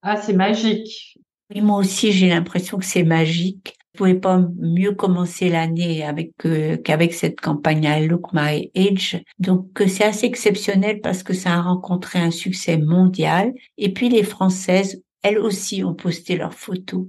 ah 0.00 0.16
c'est 0.16 0.32
magique 0.32 1.18
oui, 1.54 1.60
moi 1.60 1.78
aussi, 1.78 2.12
j'ai 2.12 2.28
l'impression 2.28 2.78
que 2.78 2.84
c'est 2.84 3.04
magique. 3.04 3.74
Je 3.92 3.98
pouvais 3.98 4.14
pas 4.14 4.42
mieux 4.58 4.92
commencer 4.92 5.48
l'année 5.48 6.04
avec 6.04 6.32
euh, 6.44 6.76
qu'avec 6.76 7.14
cette 7.14 7.40
campagne 7.40 7.84
I 7.84 8.06
Look 8.06 8.32
My 8.34 8.70
Age. 8.74 9.22
Donc 9.38 9.70
c'est 9.86 10.04
assez 10.04 10.26
exceptionnel 10.26 11.00
parce 11.00 11.22
que 11.22 11.32
ça 11.32 11.54
a 11.54 11.62
rencontré 11.62 12.18
un 12.18 12.30
succès 12.30 12.76
mondial. 12.76 13.54
Et 13.78 13.92
puis 13.92 14.10
les 14.10 14.22
Françaises, 14.22 15.02
elles 15.22 15.38
aussi, 15.38 15.82
ont 15.82 15.94
posté 15.94 16.36
leurs 16.36 16.52
photos. 16.52 17.06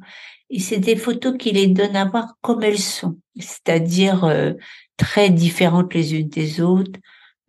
Et 0.50 0.60
c'est 0.60 0.80
des 0.80 0.95
photos 0.95 1.36
qui 1.38 1.52
les 1.52 1.67
donnent 1.67 1.97
à 1.97 2.06
voir 2.06 2.36
comme 2.41 2.63
elles 2.63 2.80
sont, 2.80 3.17
c'est-à-dire 3.38 4.23
euh, 4.23 4.54
très 4.95 5.30
différentes 5.30 5.93
les 5.93 6.15
unes 6.15 6.30
des 6.30 6.62
autres, 6.62 7.00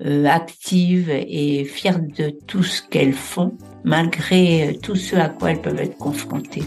euh, 0.04 0.26
actives 0.26 1.10
et 1.10 1.64
fières 1.64 2.00
de 2.00 2.30
tout 2.46 2.62
ce 2.62 2.82
qu'elles 2.82 3.12
font, 3.12 3.56
malgré 3.84 4.68
euh, 4.68 4.72
tout 4.80 4.96
ce 4.96 5.16
à 5.16 5.28
quoi 5.28 5.50
elles 5.50 5.60
peuvent 5.60 5.80
être 5.80 5.98
confrontées. 5.98 6.64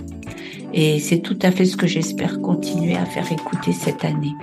Et 0.74 1.00
c'est 1.00 1.20
tout 1.20 1.40
à 1.42 1.52
fait 1.52 1.66
ce 1.66 1.78
que 1.78 1.88
j'espère 1.88 2.40
continuer 2.40 2.96
à 2.96 3.06
faire 3.06 3.32
écouter 3.32 3.74
cette 3.74 4.06
année. 4.06 4.34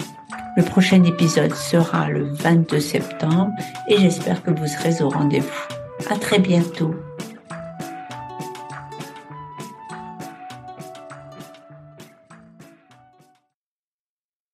Le 0.56 0.62
prochain 0.62 1.04
épisode 1.04 1.54
sera 1.54 2.08
le 2.08 2.32
22 2.32 2.80
septembre 2.80 3.52
et 3.88 3.96
j'espère 3.96 4.42
que 4.42 4.50
vous 4.50 4.66
serez 4.66 5.02
au 5.02 5.08
rendez-vous. 5.08 5.46
À 6.10 6.16
très 6.16 6.38
bientôt. 6.38 6.94